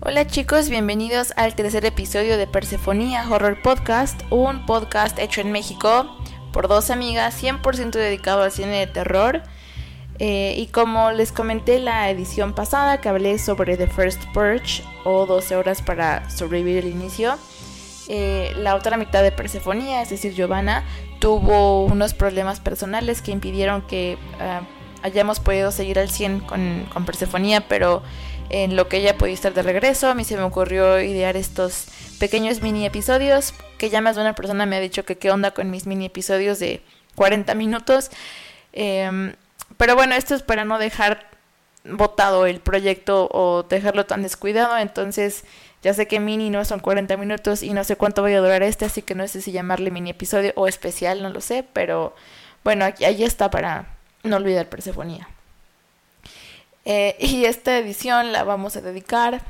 Hola 0.00 0.26
chicos, 0.26 0.68
bienvenidos 0.68 1.32
al 1.36 1.54
tercer 1.54 1.84
episodio 1.86 2.36
de 2.36 2.46
Persefonía 2.46 3.26
Horror 3.30 3.62
Podcast, 3.62 4.20
un 4.28 4.66
podcast 4.66 5.18
hecho 5.18 5.40
en 5.40 5.50
México 5.50 6.06
por 6.52 6.68
dos 6.68 6.90
amigas 6.90 7.42
100% 7.42 7.90
dedicado 7.90 8.42
al 8.42 8.52
cine 8.52 8.80
de 8.80 8.86
terror. 8.86 9.42
Eh, 10.18 10.54
y 10.58 10.66
como 10.66 11.10
les 11.12 11.32
comenté 11.32 11.78
la 11.78 12.10
edición 12.10 12.54
pasada 12.54 13.00
que 13.00 13.08
hablé 13.08 13.38
sobre 13.38 13.76
The 13.76 13.86
First 13.86 14.24
Purge 14.32 14.84
o 15.04 15.26
12 15.26 15.56
horas 15.56 15.80
para 15.80 16.28
sobrevivir 16.28 16.84
el 16.84 16.90
inicio, 16.90 17.36
eh, 18.08 18.52
la 18.56 18.74
otra 18.74 18.96
mitad 18.96 19.22
de 19.22 19.32
Persefonía, 19.32 20.02
es 20.02 20.10
decir, 20.10 20.34
Giovanna, 20.34 20.84
tuvo 21.18 21.84
unos 21.84 22.12
problemas 22.12 22.60
personales 22.60 23.22
que 23.22 23.30
impidieron 23.30 23.82
que 23.82 24.18
ah, 24.38 24.62
hayamos 25.02 25.40
podido 25.40 25.70
seguir 25.70 25.98
al 25.98 26.10
100 26.10 26.40
con, 26.40 26.86
con 26.92 27.04
Persefonía, 27.06 27.66
pero 27.68 28.02
en 28.50 28.76
lo 28.76 28.88
que 28.88 28.98
ella 28.98 29.16
podía 29.16 29.34
estar 29.34 29.54
de 29.54 29.62
regreso, 29.62 30.08
a 30.08 30.14
mí 30.14 30.24
se 30.24 30.36
me 30.36 30.42
ocurrió 30.42 31.00
idear 31.00 31.36
estos 31.36 31.86
pequeños 32.18 32.62
mini 32.62 32.86
episodios, 32.86 33.54
que 33.78 33.90
ya 33.90 34.00
más 34.00 34.16
de 34.16 34.22
una 34.22 34.34
persona 34.34 34.66
me 34.66 34.76
ha 34.76 34.80
dicho 34.80 35.04
que 35.04 35.18
qué 35.18 35.30
onda 35.30 35.52
con 35.52 35.70
mis 35.70 35.86
mini 35.86 36.06
episodios 36.06 36.58
de 36.58 36.82
40 37.16 37.54
minutos. 37.54 38.10
Em, 38.72 39.34
pero 39.76 39.94
bueno, 39.94 40.14
esto 40.14 40.34
es 40.34 40.42
para 40.42 40.64
no 40.64 40.78
dejar 40.78 41.28
botado 41.84 42.46
el 42.46 42.60
proyecto 42.60 43.28
o 43.30 43.64
dejarlo 43.64 44.06
tan 44.06 44.22
descuidado, 44.22 44.78
entonces 44.78 45.44
ya 45.82 45.92
sé 45.92 46.08
que 46.08 46.18
mini 46.18 46.48
no 46.48 46.64
son 46.64 46.80
40 46.80 47.16
minutos 47.18 47.62
y 47.62 47.74
no 47.74 47.84
sé 47.84 47.96
cuánto 47.96 48.22
voy 48.22 48.32
a 48.32 48.40
durar 48.40 48.62
este, 48.62 48.86
así 48.86 49.02
que 49.02 49.14
no 49.14 49.28
sé 49.28 49.42
si 49.42 49.52
llamarle 49.52 49.90
mini 49.90 50.10
episodio 50.10 50.52
o 50.56 50.66
especial, 50.66 51.22
no 51.22 51.28
lo 51.28 51.40
sé, 51.42 51.64
pero 51.74 52.14
bueno, 52.62 52.86
aquí, 52.86 53.04
ahí 53.04 53.22
está 53.22 53.50
para 53.50 53.86
no 54.22 54.36
olvidar 54.36 54.68
Persefonía. 54.68 55.28
Eh, 56.84 57.16
y 57.18 57.46
esta 57.46 57.78
edición 57.78 58.32
la 58.32 58.44
vamos 58.44 58.76
a 58.76 58.82
dedicar, 58.82 59.40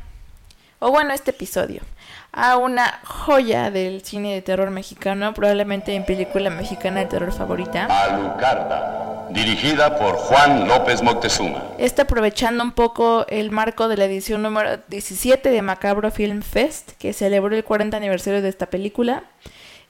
o 0.78 0.91
bueno, 0.91 1.12
este 1.12 1.33
episodio, 1.33 1.83
a 2.31 2.56
una 2.56 3.00
joya 3.05 3.70
del 3.70 4.03
cine 4.05 4.34
de 4.34 4.42
terror 4.42 4.70
mexicano, 4.70 5.34
probablemente 5.34 5.95
en 5.95 6.05
película 6.05 6.50
mexicana 6.50 7.00
de 7.00 7.06
terror 7.06 7.33
favorita. 7.33 7.86
Alucarda, 7.86 9.27
dirigida 9.31 9.98
por 9.98 10.14
Juan 10.14 10.69
López 10.69 11.03
Moctezuma. 11.03 11.64
Está 11.78 12.03
aprovechando 12.03 12.62
un 12.62 12.73
poco 12.73 13.27
el 13.28 13.51
marco 13.51 13.89
de 13.89 13.97
la 13.97 14.05
edición 14.05 14.42
número 14.42 14.78
17 14.89 15.51
de 15.51 15.62
Macabro 15.62 16.12
Film 16.12 16.42
Fest, 16.42 16.92
que 16.98 17.12
celebró 17.12 17.56
el 17.56 17.64
40 17.64 17.97
aniversario 17.97 18.42
de 18.42 18.48
esta 18.48 18.67
película. 18.67 19.25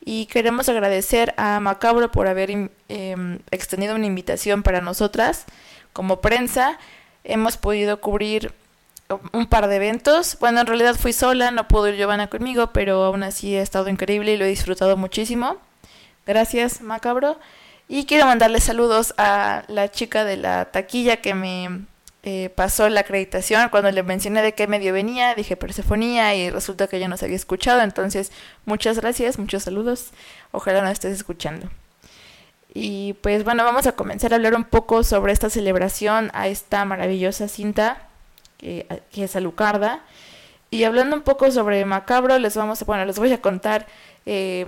Y 0.07 0.27
queremos 0.27 0.69
agradecer 0.69 1.33
a 1.39 1.61
Macabro 1.61 2.11
por 2.11 2.27
haber 2.27 2.51
eh, 2.91 3.39
extendido 3.51 3.95
una 3.95 4.05
invitación 4.05 4.63
para 4.63 4.83
nosotras 4.83 5.47
como 5.95 6.21
prensa 6.21 6.79
hemos 7.25 7.57
podido 7.57 8.01
cubrir 8.01 8.53
un 9.33 9.47
par 9.47 9.69
de 9.69 9.77
eventos. 9.77 10.39
Bueno, 10.41 10.61
en 10.61 10.67
realidad 10.67 10.95
fui 10.97 11.13
sola, 11.13 11.51
no 11.51 11.69
pudo 11.69 11.89
ir 11.89 11.97
Giovanna 11.97 12.29
conmigo, 12.29 12.73
pero 12.73 13.05
aún 13.05 13.23
así 13.23 13.57
ha 13.57 13.63
estado 13.63 13.89
increíble 13.89 14.35
y 14.35 14.37
lo 14.37 14.45
he 14.45 14.49
disfrutado 14.49 14.97
muchísimo. 14.97 15.57
Gracias, 16.27 16.81
Macabro. 16.81 17.39
Y 17.89 18.07
quiero 18.07 18.27
mandarle 18.27 18.61
saludos 18.61 19.15
a 19.19 19.65
la 19.69 19.91
chica 19.91 20.25
de 20.25 20.39
la 20.39 20.67
taquilla 20.67 21.19
que 21.19 21.35
me 21.35 21.85
eh, 22.23 22.49
pasó 22.49 22.89
la 22.89 23.01
acreditación. 23.01 23.69
Cuando 23.69 23.91
le 23.91 24.03
mencioné 24.03 24.41
de 24.41 24.55
qué 24.55 24.67
medio 24.67 24.95
venía, 24.95 25.35
dije 25.35 25.57
Persefonía 25.57 26.35
y 26.35 26.49
resulta 26.49 26.87
que 26.87 26.99
ya 26.99 27.09
nos 27.09 27.23
había 27.23 27.37
escuchado. 27.37 27.83
Entonces, 27.83 28.33
muchas 28.65 28.99
gracias, 28.99 29.39
muchos 29.39 29.65
saludos. 29.65 30.13
Ojalá 30.51 30.81
nos 30.81 30.93
estés 30.93 31.13
escuchando. 31.13 31.69
Y 32.75 33.13
pues 33.15 33.45
bueno, 33.45 33.65
vamos 33.65 33.87
a 33.87 33.93
comenzar 33.93 34.33
a 34.33 34.37
hablar 34.37 34.57
un 34.57 34.65
poco 34.65 35.05
sobre 35.05 35.33
esta 35.33 35.49
celebración 35.49 36.31
a 36.35 36.49
esta 36.49 36.85
maravillosa 36.85 37.47
cinta 37.47 38.09
que, 38.59 38.87
es 39.15 39.37
Alucarda. 39.37 40.01
Y 40.71 40.83
hablando 40.83 41.15
un 41.15 41.23
poco 41.23 41.51
sobre 41.53 41.85
Macabro, 41.85 42.37
les 42.41 42.57
vamos 42.57 42.83
a, 42.83 42.85
bueno, 42.85 43.05
les 43.05 43.17
voy 43.17 43.33
a 43.33 43.41
contar 43.41 43.87
eh, 44.27 44.67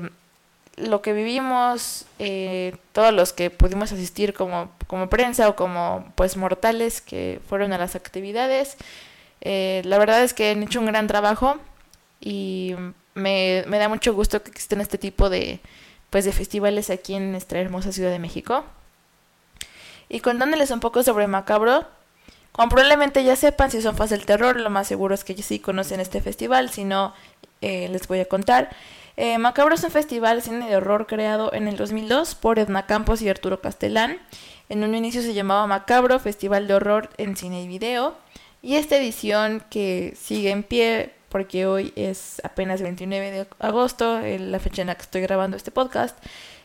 lo 0.77 1.03
que 1.03 1.13
vivimos, 1.13 2.07
eh, 2.21 2.77
todos 2.93 3.13
los 3.13 3.33
que 3.33 3.51
pudimos 3.51 3.91
asistir 3.91 4.35
como, 4.35 4.71
como 4.87 5.09
prensa 5.09 5.49
o 5.49 5.57
como 5.57 6.13
pues 6.15 6.37
mortales 6.37 7.01
que 7.01 7.41
fueron 7.49 7.73
a 7.73 7.79
las 7.79 7.97
actividades. 7.97 8.77
Eh, 9.41 9.83
la 9.85 9.99
verdad 9.99 10.23
es 10.23 10.33
que 10.33 10.53
han 10.53 10.63
hecho 10.63 10.79
un 10.79 10.87
gran 10.87 11.09
trabajo 11.09 11.57
y 12.21 12.77
me, 13.15 13.65
me 13.67 13.79
da 13.79 13.89
mucho 13.89 14.15
gusto 14.15 14.45
que 14.45 14.51
existen 14.51 14.81
este 14.81 14.97
tipo 14.99 15.29
de, 15.29 15.59
pues 16.11 16.25
de 16.25 16.33
festivales 16.33 16.91
aquí 16.91 17.15
en 17.15 17.33
nuestra 17.33 17.61
hermosa 17.61 17.93
Ciudad 17.93 18.11
de 18.11 18.19
México. 18.19 18.65
Y 20.09 20.21
contándoles 20.21 20.71
un 20.71 20.81
poco 20.81 21.03
sobre 21.03 21.27
Macabro, 21.27 21.85
como 22.53 22.71
probablemente 22.71 23.23
ya 23.23 23.37
sepan, 23.37 23.71
si 23.71 23.83
son 23.83 23.97
fans 23.97 24.11
del 24.11 24.25
terror, 24.25 24.59
lo 24.59 24.71
más 24.71 24.87
seguro 24.87 25.15
es 25.15 25.25
que 25.25 25.41
sí 25.43 25.59
conocen 25.59 26.01
este 26.01 26.23
festival, 26.23 26.71
si 26.71 26.85
no, 26.85 27.13
eh, 27.61 27.89
les 27.91 28.09
voy 28.09 28.21
a 28.21 28.25
contar. 28.25 28.71
Eh, 29.19 29.37
Macabro 29.39 29.75
es 29.75 29.85
un 29.85 29.91
festival 29.91 30.37
de 30.37 30.43
cine 30.43 30.69
de 30.69 30.77
horror 30.77 31.07
creado 31.07 31.53
en 31.53 31.69
el 31.69 31.77
2002 31.77 32.35
por 32.35 32.59
Edna 32.59 32.87
Campos 32.87 33.21
y 33.23 33.29
Arturo 33.29 33.61
Castelán. 33.61 34.19
En 34.69 34.85
un 34.85 34.95
inicio 34.95 35.23
se 35.23 35.35
llamaba 35.35 35.67
Macabro, 35.67 36.19
Festival 36.19 36.67
de 36.67 36.75
Horror 36.75 37.11
en 37.19 37.37
Cine 37.37 37.63
y 37.63 37.69
Video. 37.69 38.15
Y 38.63 38.77
esta 38.77 38.97
edición 38.97 39.63
que 39.71 40.15
sigue 40.19 40.51
en 40.51 40.63
pie 40.63 41.13
porque 41.37 41.67
hoy 41.67 41.93
es 41.97 42.41
apenas 42.45 42.81
29 42.81 43.31
de 43.31 43.47
agosto, 43.59 44.23
la 44.23 44.59
fecha 44.59 44.81
en 44.81 44.89
la 44.89 44.95
que 44.95 45.03
estoy 45.03 45.21
grabando 45.21 45.55
este 45.59 45.71
podcast. 45.71 46.17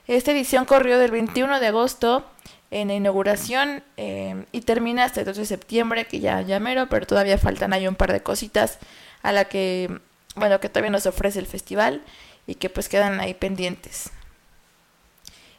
Esta 0.07 0.31
edición 0.31 0.63
corrió 0.63 0.97
del 0.97 1.11
21 1.11 1.59
de 1.59 1.67
agosto 1.67 2.25
en 2.69 2.87
la 2.87 2.93
inauguración 2.93 3.83
eh, 3.97 4.45
y 4.53 4.61
termina 4.61 5.03
hasta 5.03 5.19
el 5.19 5.25
12 5.25 5.41
de 5.41 5.45
septiembre, 5.45 6.07
que 6.07 6.21
ya, 6.21 6.39
ya 6.39 6.61
mero, 6.61 6.87
pero 6.87 7.05
todavía 7.05 7.37
faltan 7.37 7.73
ahí 7.73 7.85
un 7.85 7.95
par 7.95 8.13
de 8.13 8.23
cositas 8.23 8.79
a 9.23 9.33
la 9.33 9.43
que, 9.43 9.99
bueno, 10.35 10.61
que 10.61 10.69
todavía 10.69 10.91
nos 10.91 11.05
ofrece 11.05 11.39
el 11.39 11.47
festival 11.47 12.01
y 12.47 12.55
que 12.55 12.69
pues 12.69 12.87
quedan 12.87 13.19
ahí 13.19 13.33
pendientes. 13.33 14.09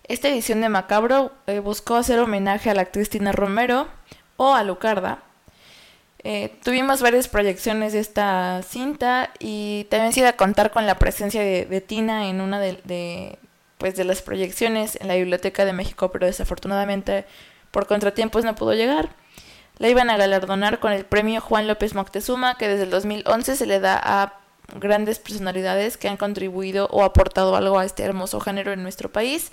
Esta 0.05 0.29
edición 0.29 0.63
de 0.63 0.71
Macabro 0.71 1.33
eh, 1.47 1.59
buscó 1.59 1.97
hacer 1.97 2.19
homenaje 2.19 2.71
a 2.71 2.75
la 2.75 2.81
actriz 2.81 3.11
Tina 3.11 3.33
Romero 3.33 3.89
o 4.39 4.55
a 4.55 4.65
Lucarda, 4.65 5.23
eh, 6.25 6.55
tuvimos 6.63 7.03
varias 7.03 7.27
proyecciones 7.27 7.93
de 7.93 7.99
esta 7.99 8.63
cinta 8.63 9.31
y 9.41 9.87
también 9.91 10.13
se 10.13 10.21
iba 10.21 10.29
a 10.29 10.37
contar 10.37 10.71
con 10.71 10.87
la 10.87 10.99
presencia 10.99 11.43
de, 11.43 11.81
Tina 11.81 12.29
en 12.29 12.41
una 12.41 12.61
de, 12.61 13.39
pues 13.79 13.97
de 13.97 14.05
las 14.05 14.23
proyecciones 14.23 14.97
en 15.01 15.09
la 15.09 15.17
Biblioteca 15.17 15.65
de 15.65 15.73
México, 15.73 16.13
pero 16.13 16.27
desafortunadamente 16.27 17.25
por 17.73 17.87
contratiempos 17.87 18.45
no 18.45 18.55
pudo 18.55 18.75
llegar. 18.75 19.09
La 19.79 19.89
iban 19.89 20.11
a 20.11 20.17
galardonar 20.17 20.79
con 20.79 20.93
el 20.93 21.05
premio 21.05 21.41
Juan 21.41 21.67
López 21.67 21.95
Moctezuma, 21.95 22.57
que 22.57 22.69
desde 22.69 22.85
el 22.85 22.91
2011 22.91 23.57
se 23.57 23.67
le 23.67 23.81
da 23.81 24.01
a 24.01 24.39
grandes 24.79 25.19
personalidades 25.19 25.97
que 25.97 26.09
han 26.09 26.17
contribuido 26.17 26.87
o 26.93 27.03
aportado 27.03 27.57
algo 27.57 27.79
a 27.81 27.85
este 27.85 28.05
hermoso 28.05 28.39
género 28.39 28.73
en 28.73 28.83
nuestro 28.85 29.11
país. 29.11 29.51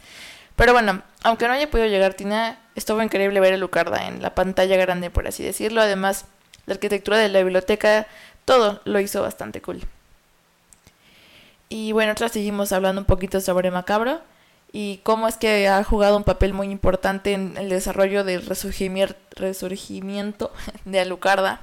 Pero 0.56 0.74
bueno, 0.74 1.01
aunque 1.24 1.47
no 1.47 1.53
haya 1.53 1.72
podido 1.72 1.88
llegar 1.88 2.13
Tina, 2.13 2.59
estuvo 2.75 3.01
increíble 3.01 3.40
ver 3.40 3.53
a 3.53 3.57
Lucarda 3.57 4.07
en 4.07 4.22
la 4.22 4.36
pantalla 4.36 4.75
grande, 4.78 5.09
por 5.09 5.25
así 5.25 5.41
decirlo. 5.41 5.81
Además, 5.81 6.25
la 6.69 6.75
arquitectura 6.75 7.18
de 7.18 7.30
la 7.30 7.41
biblioteca, 7.41 8.07
todo 8.46 8.80
lo 8.85 9.00
hizo 9.00 9.22
bastante 9.22 9.62
cool. 9.62 9.81
Y 11.68 11.91
bueno, 11.91 12.12
nosotros 12.12 12.31
seguimos 12.31 12.72
hablando 12.72 13.02
un 13.02 13.06
poquito 13.06 13.41
sobre 13.41 13.72
Macabro 13.72 14.22
y 14.72 15.00
cómo 15.03 15.28
es 15.28 15.35
que 15.35 15.68
ha 15.68 15.84
jugado 15.84 16.16
un 16.16 16.24
papel 16.24 16.53
muy 16.53 16.69
importante 16.69 17.34
en 17.34 17.57
el 17.57 17.69
desarrollo 17.69 18.24
del 18.24 18.46
resurgimiento 18.46 20.52
de 20.85 21.00
Alucarda. 21.00 21.62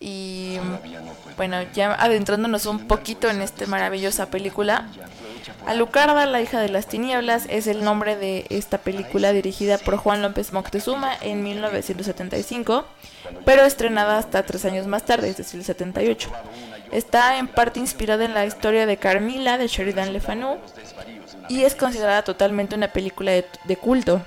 Y 0.00 0.58
bueno, 1.36 1.62
ya 1.72 1.94
adentrándonos 1.94 2.66
un 2.66 2.86
poquito 2.86 3.28
en 3.28 3.40
esta 3.40 3.66
maravillosa 3.66 4.30
película, 4.30 4.88
Alucarda, 5.66 6.24
la 6.26 6.40
hija 6.40 6.60
de 6.60 6.68
las 6.68 6.86
tinieblas, 6.86 7.46
es 7.48 7.66
el 7.66 7.84
nombre 7.84 8.16
de 8.16 8.46
esta 8.48 8.78
película 8.78 9.32
dirigida 9.32 9.78
por 9.78 9.96
Juan 9.96 10.22
López 10.22 10.52
Moctezuma 10.52 11.12
en 11.20 11.42
1975, 11.42 12.86
pero 13.44 13.64
estrenada 13.64 14.18
hasta 14.18 14.44
tres 14.44 14.64
años 14.64 14.86
más 14.86 15.04
tarde, 15.04 15.28
es 15.28 15.36
decir, 15.36 15.60
el 15.60 15.66
78. 15.66 16.30
Está 16.92 17.38
en 17.38 17.48
parte 17.48 17.80
inspirada 17.80 18.24
en 18.24 18.34
la 18.34 18.46
historia 18.46 18.86
de 18.86 18.96
Carmila 18.96 19.58
de 19.58 19.66
Sheridan 19.68 20.12
Le 20.12 20.20
Fanu 20.20 20.56
y 21.48 21.64
es 21.64 21.74
considerada 21.74 22.22
totalmente 22.22 22.74
una 22.74 22.88
película 22.88 23.32
de, 23.32 23.44
de 23.64 23.76
culto. 23.76 24.22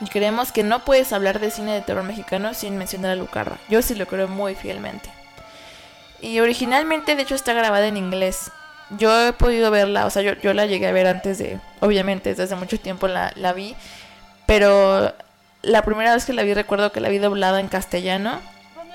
Y 0.00 0.06
creemos 0.06 0.50
que 0.50 0.62
no 0.62 0.84
puedes 0.84 1.12
hablar 1.12 1.40
de 1.40 1.50
cine 1.50 1.72
de 1.72 1.82
terror 1.82 2.04
mexicano 2.04 2.54
sin 2.54 2.76
mencionar 2.76 3.12
a 3.12 3.16
Lucarda. 3.16 3.58
Yo 3.68 3.82
sí 3.82 3.94
lo 3.94 4.06
creo 4.06 4.28
muy 4.28 4.54
fielmente. 4.54 5.10
Y 6.20 6.40
originalmente, 6.40 7.16
de 7.16 7.22
hecho, 7.22 7.34
está 7.34 7.52
grabada 7.52 7.86
en 7.86 7.98
inglés 7.98 8.50
yo 8.90 9.28
he 9.28 9.32
podido 9.32 9.70
verla, 9.70 10.06
o 10.06 10.10
sea, 10.10 10.22
yo, 10.22 10.34
yo 10.34 10.52
la 10.54 10.66
llegué 10.66 10.86
a 10.86 10.92
ver 10.92 11.06
antes 11.06 11.38
de, 11.38 11.58
obviamente 11.80 12.30
desde 12.30 12.44
hace 12.44 12.56
mucho 12.56 12.78
tiempo 12.78 13.08
la, 13.08 13.32
la 13.36 13.52
vi, 13.52 13.74
pero 14.46 15.14
la 15.62 15.82
primera 15.82 16.14
vez 16.14 16.24
que 16.24 16.32
la 16.32 16.42
vi 16.42 16.54
recuerdo 16.54 16.92
que 16.92 17.00
la 17.00 17.08
vi 17.08 17.18
doblada 17.18 17.60
en 17.60 17.68
castellano 17.68 18.40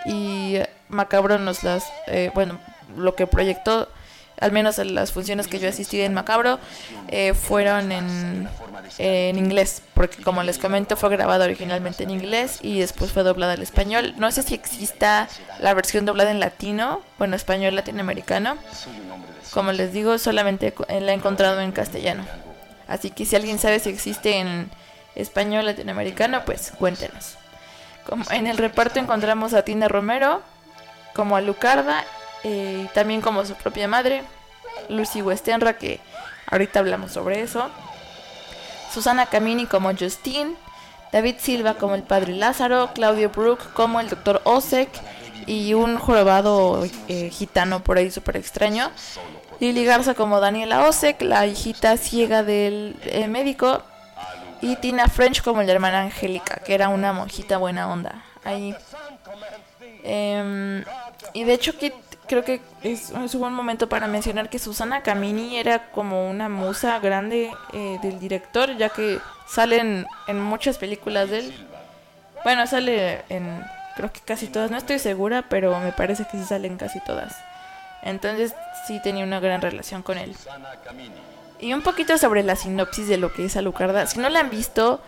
y 0.06 0.58
Macabro 0.90 1.40
nos 1.40 1.64
las, 1.64 1.86
eh, 2.08 2.32
bueno, 2.34 2.60
lo 2.96 3.16
que 3.16 3.28
proyectó 3.28 3.90
al 4.40 4.52
menos 4.52 4.78
las 4.78 5.12
funciones 5.12 5.48
que 5.48 5.60
yo 5.60 5.70
asistí 5.70 6.02
en 6.02 6.14
Macabro, 6.14 6.60
eh, 7.10 7.34
fueron 7.34 7.92
en, 7.92 8.48
en 8.98 9.38
inglés, 9.38 9.82
porque 9.94 10.24
como 10.24 10.44
les 10.44 10.58
comento 10.58 10.96
fue 10.96 11.10
grabado 11.10 11.44
originalmente 11.44 12.04
en 12.04 12.12
inglés 12.12 12.60
y 12.62 12.80
después 12.80 13.12
fue 13.12 13.24
doblada 13.24 13.54
al 13.54 13.62
español. 13.62 14.14
No 14.18 14.32
sé 14.32 14.44
si 14.44 14.56
exista 14.56 15.28
la 15.60 15.74
versión 15.74 16.06
doblada 16.06 16.32
en 16.32 16.40
latino, 16.40 17.02
bueno, 17.18 17.36
español 17.36 17.76
latinoamericano. 17.76 18.58
Como 19.54 19.72
les 19.72 19.92
digo, 19.94 20.18
solamente 20.18 20.74
la 20.88 21.12
he 21.12 21.16
encontrado 21.16 21.62
en 21.62 21.72
castellano. 21.72 22.26
Así 22.88 23.12
que 23.12 23.26
si 23.26 23.36
alguien 23.36 23.60
sabe 23.60 23.80
si 23.80 23.90
existe 23.90 24.38
en 24.38 24.70
español 25.16 25.66
latinoamericano, 25.66 26.44
pues 26.46 26.72
cuéntenos. 26.78 27.36
Como 28.06 28.26
en 28.32 28.48
el 28.48 28.58
reparto 28.58 29.00
encontramos 29.00 29.54
a 29.54 29.64
Tina 29.64 29.88
Romero, 29.88 30.42
como 31.14 31.36
a 31.36 31.42
Lucarda, 31.42 32.04
eh, 32.44 32.88
también 32.94 33.22
como 33.22 33.46
su 33.46 33.56
propia 33.56 33.88
madre, 33.88 34.24
Lucy 34.88 35.22
Westenra, 35.22 35.74
que 35.78 36.00
ahorita 36.48 36.80
hablamos 36.80 37.12
sobre 37.12 37.42
eso. 37.42 37.70
Susana 38.92 39.28
Camini 39.28 39.66
como 39.66 39.94
Justine, 39.96 40.56
David 41.12 41.36
Silva 41.40 41.76
como 41.76 41.96
el 41.96 42.04
padre 42.04 42.34
Lázaro, 42.34 42.92
Claudio 42.94 43.30
Brook 43.30 43.74
como 43.74 44.00
el 44.00 44.10
doctor 44.10 44.42
Osek 44.46 44.90
y 45.46 45.74
un 45.74 45.98
jorobado 45.98 46.86
eh, 47.08 47.30
gitano 47.30 47.84
por 47.84 47.98
ahí 47.98 48.12
súper 48.12 48.38
extraño. 48.38 48.92
Lily 49.60 49.86
Garza 49.86 50.14
como 50.14 50.40
Daniela 50.40 50.88
Osek, 50.88 51.22
la 51.22 51.46
hijita 51.46 51.98
ciega 51.98 52.44
del 52.44 52.96
eh, 53.04 53.28
médico. 53.28 53.84
Y 54.62 54.76
Tina 54.76 55.08
French 55.08 55.42
como 55.42 55.64
la 55.64 55.72
hermana 55.72 56.02
Angélica, 56.02 56.56
que 56.58 56.74
era 56.74 56.90
una 56.90 57.14
monjita 57.14 57.58
buena 57.58 57.90
onda. 57.90 58.26
Ahí. 58.44 58.76
Em, 60.04 60.84
y 61.34 61.44
de 61.44 61.54
hecho 61.54 61.78
que 61.78 61.94
creo 62.28 62.44
que 62.44 62.62
es, 62.84 63.12
un 63.12 63.28
buen 63.40 63.54
momento 63.54 63.90
para 63.90 64.08
mencionar 64.08 64.50
que 64.50 64.60
Susana 64.60 65.02
Camini 65.02 65.58
era 65.58 65.92
como 65.92 66.30
una 66.30 66.48
musa 66.48 67.00
grande 67.00 67.52
eh, 67.74 68.00
del 68.02 68.20
director, 68.20 68.78
ya 68.78 68.90
que 68.90 69.20
salen 69.48 70.06
en 70.28 70.42
muchas 70.42 70.78
películas 70.78 71.30
de 71.30 71.40
él. 71.40 71.68
Bueno, 72.44 72.68
sale 72.68 73.24
en 73.30 73.64
creo 74.00 74.14
que 74.14 74.22
casi 74.22 74.48
todas, 74.48 74.72
no 74.72 74.78
estoy 74.78 74.98
segura, 74.98 75.44
pero 75.50 75.78
me 75.82 75.92
parece 75.92 76.24
que 76.24 76.38
sí 76.38 76.46
salen 76.46 76.78
casi 76.78 77.02
todas. 77.02 77.36
Entonces 78.02 78.54
sí 78.88 79.02
tenía 79.02 79.26
una 79.26 79.42
gran 79.42 79.62
relación 79.62 80.04
con 80.04 80.18
él. 80.18 80.34
Y 81.60 81.74
un 81.74 81.82
poquito 81.82 82.18
sobre 82.18 82.44
la 82.44 82.56
sinopsis 82.56 83.10
de 83.10 83.18
lo 83.18 83.34
que 83.34 83.44
es 83.44 83.58
Alucarda. 83.58 84.08
Si 84.08 84.18
no 84.18 84.30
la 84.30 84.40
han 84.40 84.50
visto 84.50 85.02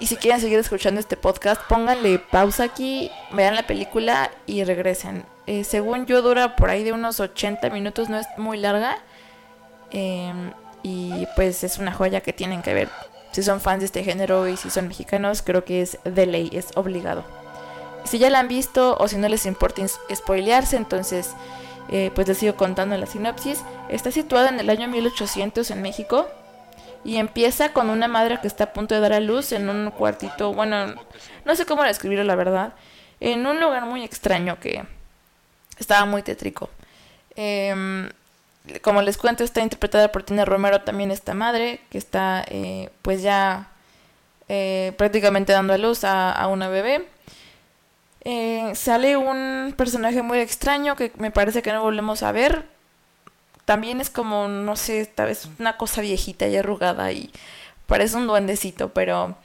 y 0.00 0.06
si 0.06 0.16
quieren 0.16 0.38
seguir 0.38 0.58
escuchando 0.58 1.00
este 1.00 1.16
podcast, 1.16 1.62
pónganle 1.66 2.18
pausa 2.18 2.64
aquí, 2.64 3.10
vean 3.32 3.54
la 3.54 3.66
película 3.66 4.30
y 4.44 4.64
regresen. 4.64 5.24
Eh, 5.46 5.64
según 5.64 6.04
yo 6.04 6.20
dura 6.20 6.56
por 6.56 6.68
ahí 6.68 6.84
de 6.84 6.92
unos 6.92 7.20
80 7.20 7.70
minutos, 7.70 8.10
no 8.10 8.18
es 8.18 8.26
muy 8.36 8.58
larga. 8.58 8.98
Em, 9.92 10.52
y 10.82 11.26
pues 11.36 11.64
es 11.64 11.78
una 11.78 11.94
joya 11.94 12.20
que 12.20 12.34
tienen 12.34 12.60
que 12.60 12.74
ver. 12.74 12.90
Si 13.32 13.42
son 13.42 13.62
fans 13.62 13.80
de 13.80 13.86
este 13.86 14.04
género 14.04 14.46
y 14.46 14.58
si 14.58 14.68
son 14.68 14.88
mexicanos, 14.88 15.40
creo 15.40 15.64
que 15.64 15.80
es 15.80 15.98
de 16.04 16.26
ley, 16.26 16.50
es 16.52 16.68
obligado. 16.74 17.39
Si 18.04 18.18
ya 18.18 18.30
la 18.30 18.40
han 18.40 18.48
visto 18.48 18.96
o 18.98 19.08
si 19.08 19.16
no 19.16 19.28
les 19.28 19.46
importa 19.46 19.82
spoilearse, 20.12 20.76
entonces 20.76 21.30
eh, 21.90 22.10
pues 22.14 22.28
les 22.28 22.38
sigo 22.38 22.54
contando 22.56 22.96
la 22.96 23.06
sinopsis. 23.06 23.62
Está 23.88 24.10
situada 24.10 24.48
en 24.48 24.60
el 24.60 24.70
año 24.70 24.88
1800 24.88 25.70
en 25.70 25.82
México 25.82 26.28
y 27.04 27.16
empieza 27.16 27.72
con 27.72 27.90
una 27.90 28.08
madre 28.08 28.38
que 28.40 28.46
está 28.46 28.64
a 28.64 28.72
punto 28.72 28.94
de 28.94 29.00
dar 29.00 29.12
a 29.12 29.20
luz 29.20 29.52
en 29.52 29.68
un 29.68 29.90
cuartito, 29.90 30.52
bueno, 30.52 30.94
no 31.44 31.56
sé 31.56 31.64
cómo 31.64 31.82
describirlo 31.82 32.24
la 32.24 32.34
verdad, 32.34 32.74
en 33.20 33.46
un 33.46 33.60
lugar 33.60 33.86
muy 33.86 34.04
extraño 34.04 34.58
que 34.60 34.84
estaba 35.78 36.04
muy 36.04 36.22
tétrico. 36.22 36.68
Em, 37.36 38.10
como 38.82 39.02
les 39.02 39.16
cuento, 39.16 39.44
está 39.44 39.62
interpretada 39.62 40.12
por 40.12 40.22
Tina 40.22 40.44
Romero 40.44 40.82
también 40.82 41.10
esta 41.10 41.34
madre, 41.34 41.80
que 41.90 41.98
está 41.98 42.44
eh, 42.48 42.90
pues 43.02 43.22
ya 43.22 43.70
eh, 44.48 44.92
prácticamente 44.98 45.52
dando 45.52 45.72
a 45.72 45.78
luz 45.78 46.04
a 46.04 46.46
una 46.48 46.68
bebé. 46.68 47.08
Eh, 48.24 48.72
sale 48.74 49.16
un 49.16 49.74
personaje 49.76 50.22
muy 50.22 50.38
extraño 50.38 50.96
que 50.96 51.12
me 51.16 51.30
parece 51.30 51.62
que 51.62 51.72
no 51.72 51.82
volvemos 51.82 52.22
a 52.22 52.32
ver. 52.32 52.66
También 53.64 54.00
es 54.00 54.10
como, 54.10 54.48
no 54.48 54.76
sé, 54.76 55.00
esta 55.00 55.24
vez 55.24 55.48
una 55.58 55.76
cosa 55.76 56.00
viejita 56.00 56.48
y 56.48 56.56
arrugada 56.56 57.12
y 57.12 57.30
parece 57.86 58.16
un 58.16 58.26
duendecito, 58.26 58.92
pero 58.92 59.36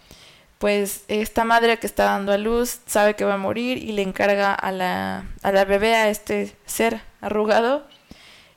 pues 0.57 1.04
esta 1.10 1.44
madre 1.44 1.77
que 1.80 1.88
está 1.88 2.06
dando 2.06 2.31
a 2.31 2.38
luz 2.38 2.80
sabe 2.86 3.16
que 3.16 3.25
va 3.25 3.36
a 3.36 3.38
morir 3.38 3.77
y 3.77 3.92
le 3.92 4.01
encarga 4.01 4.54
a 4.54 4.72
la, 4.72 5.25
a 5.44 5.51
la 5.51 5.66
bebé, 5.66 5.95
a 5.95 6.10
este 6.10 6.56
ser 6.66 7.01
arrugado, 7.22 7.86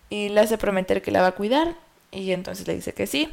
y 0.09 0.31
le 0.31 0.41
hace 0.41 0.59
prometer 0.59 1.03
que 1.03 1.11
la 1.11 1.23
va 1.23 1.29
a 1.29 1.33
cuidar, 1.33 1.75
y 2.11 2.33
entonces 2.33 2.67
le 2.67 2.75
dice 2.77 2.95
que 2.95 3.07
sí. 3.07 3.29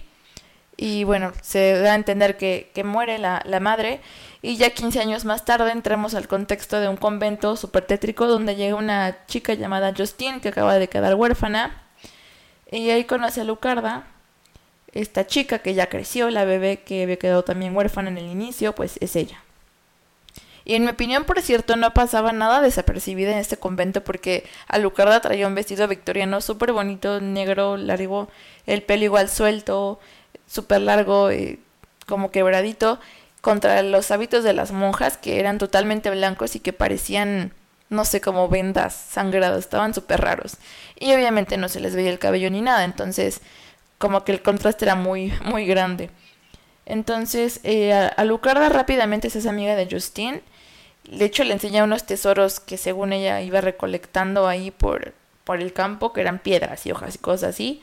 Y 0.77 1.05
bueno, 1.05 1.31
se 1.41 1.73
da 1.79 1.93
a 1.93 1.95
entender 1.95 2.37
que, 2.37 2.71
que 2.73 2.83
muere 2.83 3.17
la, 3.17 3.41
la 3.45 3.59
madre 3.59 4.01
y 4.41 4.57
ya 4.57 4.69
15 4.69 4.99
años 4.99 5.25
más 5.25 5.45
tarde 5.45 5.71
entramos 5.71 6.13
al 6.15 6.27
contexto 6.27 6.79
de 6.79 6.89
un 6.89 6.97
convento 6.97 7.55
super 7.55 7.85
tétrico 7.85 8.27
donde 8.27 8.55
llega 8.55 8.75
una 8.75 9.25
chica 9.25 9.53
llamada 9.53 9.93
Justine 9.95 10.41
que 10.41 10.49
acaba 10.49 10.75
de 10.75 10.87
quedar 10.87 11.15
huérfana. 11.15 11.81
Y 12.71 12.89
ahí 12.89 13.05
conoce 13.05 13.41
a 13.41 13.43
Lucarda, 13.43 14.07
esta 14.91 15.27
chica 15.27 15.59
que 15.59 15.73
ya 15.73 15.87
creció, 15.89 16.29
la 16.29 16.45
bebé 16.45 16.81
que 16.81 17.03
había 17.03 17.17
quedado 17.17 17.43
también 17.43 17.75
huérfana 17.75 18.09
en 18.09 18.17
el 18.17 18.25
inicio, 18.25 18.73
pues 18.73 18.97
es 19.01 19.15
ella. 19.15 19.41
Y 20.63 20.73
en 20.73 20.83
mi 20.83 20.89
opinión, 20.89 21.25
por 21.25 21.41
cierto, 21.41 21.75
no 21.75 21.93
pasaba 21.93 22.31
nada 22.31 22.59
desapercibida 22.59 23.31
en 23.31 23.37
este 23.37 23.57
convento 23.57 24.03
porque 24.03 24.45
Alucarda 24.67 25.21
traía 25.21 25.47
un 25.47 25.53
vestido 25.53 25.87
victoriano 25.87 26.41
súper 26.41 26.73
bonito, 26.73 27.21
negro, 27.21 27.77
largo, 27.77 28.29
el 28.65 28.81
pelo 28.81 29.03
igual 29.03 29.29
suelto, 29.29 29.99
súper 30.47 30.81
largo, 30.81 31.29
como 32.05 32.31
quebradito 32.31 32.99
contra 33.41 33.81
los 33.83 34.09
hábitos 34.09 34.43
de 34.43 34.53
las 34.53 34.71
monjas 34.71 35.17
que 35.17 35.39
eran 35.39 35.57
totalmente 35.57 36.09
blancos 36.09 36.55
y 36.55 36.59
que 36.59 36.73
parecían, 36.73 37.53
no 37.89 38.03
sé, 38.03 38.19
como 38.19 38.49
vendas 38.49 38.95
sangradas, 38.95 39.59
estaban 39.59 39.93
súper 39.93 40.21
raros. 40.21 40.57
Y 40.99 41.13
obviamente 41.13 41.57
no 41.57 41.69
se 41.69 41.79
les 41.79 41.95
veía 41.95 42.09
el 42.09 42.19
cabello 42.19 42.49
ni 42.49 42.61
nada, 42.61 42.83
entonces 42.83 43.41
como 43.97 44.23
que 44.23 44.31
el 44.31 44.41
contraste 44.41 44.85
era 44.85 44.95
muy, 44.95 45.31
muy 45.45 45.65
grande. 45.65 46.09
Entonces, 46.85 47.59
eh, 47.63 47.93
Alucarda 48.17 48.69
rápidamente 48.69 49.29
se 49.29 49.39
hace 49.39 49.49
amiga 49.49 49.75
de 49.75 49.87
Justine. 49.89 50.41
De 51.09 51.25
hecho, 51.25 51.43
le 51.43 51.53
enseña 51.53 51.83
unos 51.83 52.05
tesoros 52.05 52.59
que 52.59 52.77
según 52.77 53.13
ella 53.13 53.41
iba 53.41 53.61
recolectando 53.61 54.47
ahí 54.47 54.71
por, 54.71 55.13
por 55.43 55.61
el 55.61 55.73
campo, 55.73 56.13
que 56.13 56.21
eran 56.21 56.39
piedras 56.39 56.85
y 56.85 56.91
hojas 56.91 57.15
y 57.15 57.19
cosas 57.19 57.51
así. 57.51 57.81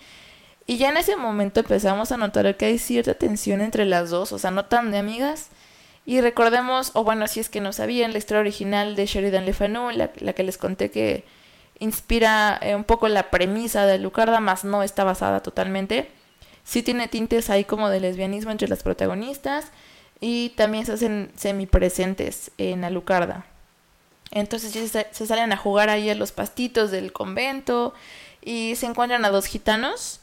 Y 0.66 0.76
ya 0.76 0.90
en 0.90 0.96
ese 0.96 1.16
momento 1.16 1.60
empezamos 1.60 2.12
a 2.12 2.16
notar 2.16 2.56
que 2.56 2.66
hay 2.66 2.78
cierta 2.78 3.14
tensión 3.14 3.60
entre 3.60 3.84
las 3.84 4.10
dos, 4.10 4.32
o 4.32 4.38
sea, 4.38 4.50
no 4.50 4.64
tan 4.66 4.90
de 4.90 4.98
amigas. 4.98 5.48
Y 6.04 6.20
recordemos, 6.20 6.90
o 6.94 7.04
bueno, 7.04 7.26
si 7.28 7.40
es 7.40 7.48
que 7.48 7.60
no 7.60 7.72
sabían, 7.72 8.12
la 8.12 8.18
historia 8.18 8.40
original 8.40 8.96
de 8.96 9.06
Sheridan 9.06 9.44
Le 9.44 9.52
Fanu, 9.52 9.90
la, 9.90 10.08
que 10.08 10.42
les 10.42 10.58
conté 10.58 10.90
que 10.90 11.24
inspira 11.78 12.58
eh, 12.62 12.74
un 12.74 12.84
poco 12.84 13.08
la 13.08 13.30
premisa 13.30 13.86
de 13.86 13.98
Lucarda, 13.98 14.40
más 14.40 14.64
no 14.64 14.82
está 14.82 15.04
basada 15.04 15.40
totalmente. 15.40 16.10
Sí 16.64 16.82
tiene 16.82 17.08
tintes 17.08 17.50
ahí 17.50 17.64
como 17.64 17.88
de 17.88 18.00
lesbianismo 18.00 18.52
entre 18.52 18.68
las 18.68 18.82
protagonistas 18.82 19.66
y 20.20 20.50
también 20.50 20.86
se 20.86 20.92
hacen 20.92 21.32
semipresentes 21.36 22.52
en 22.58 22.84
Alucarda. 22.84 23.46
Entonces 24.30 24.72
se, 24.72 25.06
se 25.10 25.26
salen 25.26 25.52
a 25.52 25.56
jugar 25.56 25.90
ahí 25.90 26.08
a 26.08 26.14
los 26.14 26.30
pastitos 26.32 26.90
del 26.92 27.12
convento 27.12 27.94
y 28.40 28.74
se 28.76 28.86
encuentran 28.86 29.24
a 29.24 29.30
dos 29.30 29.46
gitanos 29.46 30.21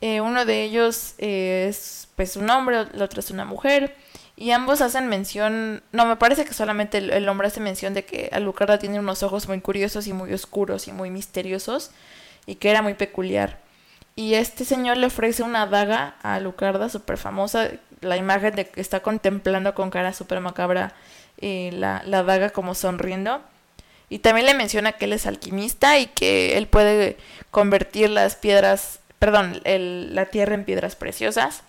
eh, 0.00 0.20
uno 0.20 0.44
de 0.44 0.62
ellos 0.62 1.14
es 1.18 2.08
pues 2.16 2.36
un 2.36 2.48
hombre, 2.50 2.86
el 2.92 3.02
otro 3.02 3.20
es 3.20 3.30
una 3.30 3.44
mujer. 3.44 3.94
Y 4.38 4.50
ambos 4.50 4.82
hacen 4.82 5.08
mención, 5.08 5.82
no, 5.92 6.04
me 6.04 6.16
parece 6.16 6.44
que 6.44 6.52
solamente 6.52 6.98
el, 6.98 7.28
hombre 7.28 7.48
hace 7.48 7.60
mención 7.60 7.94
de 7.94 8.04
que 8.04 8.28
Alucarda 8.32 8.78
tiene 8.78 8.98
unos 8.98 9.22
ojos 9.22 9.48
muy 9.48 9.60
curiosos 9.62 10.06
y 10.06 10.12
muy 10.12 10.32
oscuros 10.34 10.88
y 10.88 10.92
muy 10.92 11.08
misteriosos 11.08 11.90
y 12.44 12.56
que 12.56 12.70
era 12.70 12.82
muy 12.82 12.92
peculiar. 12.92 13.60
Y 14.14 14.34
este 14.34 14.66
señor 14.66 14.98
le 14.98 15.06
ofrece 15.06 15.42
una 15.42 15.66
daga 15.66 16.16
a 16.22 16.34
Alucarda, 16.34 16.90
súper 16.90 17.16
famosa, 17.16 17.70
la 18.02 18.18
imagen 18.18 18.54
de 18.54 18.68
que 18.68 18.80
está 18.82 19.00
contemplando 19.00 19.74
con 19.74 19.88
cara 19.88 20.12
súper 20.12 20.40
macabra 20.40 20.94
eh, 21.38 21.70
la, 21.72 22.02
la 22.04 22.22
daga 22.22 22.50
como 22.50 22.74
sonriendo. 22.74 23.40
Y 24.10 24.18
también 24.18 24.46
le 24.46 24.54
menciona 24.54 24.92
que 24.92 25.06
él 25.06 25.14
es 25.14 25.26
alquimista 25.26 25.98
y 25.98 26.06
que 26.06 26.58
él 26.58 26.66
puede 26.66 27.16
convertir 27.50 28.10
las 28.10 28.36
piedras 28.36 29.00
perdón, 29.18 29.60
la 29.64 30.26
tierra 30.26 30.54
en 30.54 30.64
piedras 30.64 30.96
preciosas. 30.96 31.62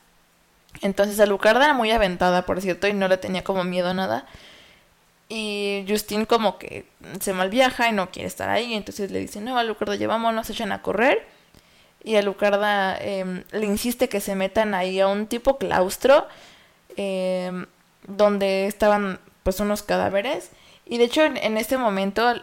Entonces 0.82 1.20
Alucarda 1.20 1.66
era 1.66 1.74
muy 1.74 1.92
aventada, 1.92 2.46
por 2.46 2.62
cierto, 2.62 2.88
y 2.88 2.94
no 2.94 3.08
le 3.08 3.18
tenía 3.18 3.44
como 3.44 3.64
miedo 3.64 3.90
a 3.90 3.94
nada. 3.94 4.26
Y 5.30 5.86
Justin 5.88 6.26
como 6.26 6.58
que 6.58 6.86
se 7.20 7.34
malviaja 7.34 7.90
y 7.90 7.94
no 7.94 8.12
quiere 8.12 8.28
estar 8.28 8.50
ahí, 8.50 8.74
entonces 8.74 9.12
le 9.12 9.20
dice, 9.20 9.42
no, 9.42 9.58
Alucarda, 9.58 9.96
llevámonos, 9.96 10.50
echan 10.50 10.72
a 10.72 10.82
correr. 10.82 11.26
Y 12.04 12.16
Alucarda 12.16 12.98
em, 12.98 13.44
le 13.52 13.66
insiste 13.66 14.08
que 14.08 14.22
se 14.22 14.36
metan 14.36 14.74
ahí 14.74 15.00
a 15.00 15.08
un 15.08 15.28
tipo 15.28 15.58
claustro, 15.58 16.28
em, 16.96 17.66
donde 18.08 18.68
estaban 18.68 19.20
pues 19.44 19.60
unos 19.60 19.84
cadáveres. 19.84 20.52
Y 20.86 20.98
de 20.98 21.06
hecho 21.06 21.24
en, 21.24 21.38
en 21.38 21.58
este 21.58 21.78
momento 21.78 22.34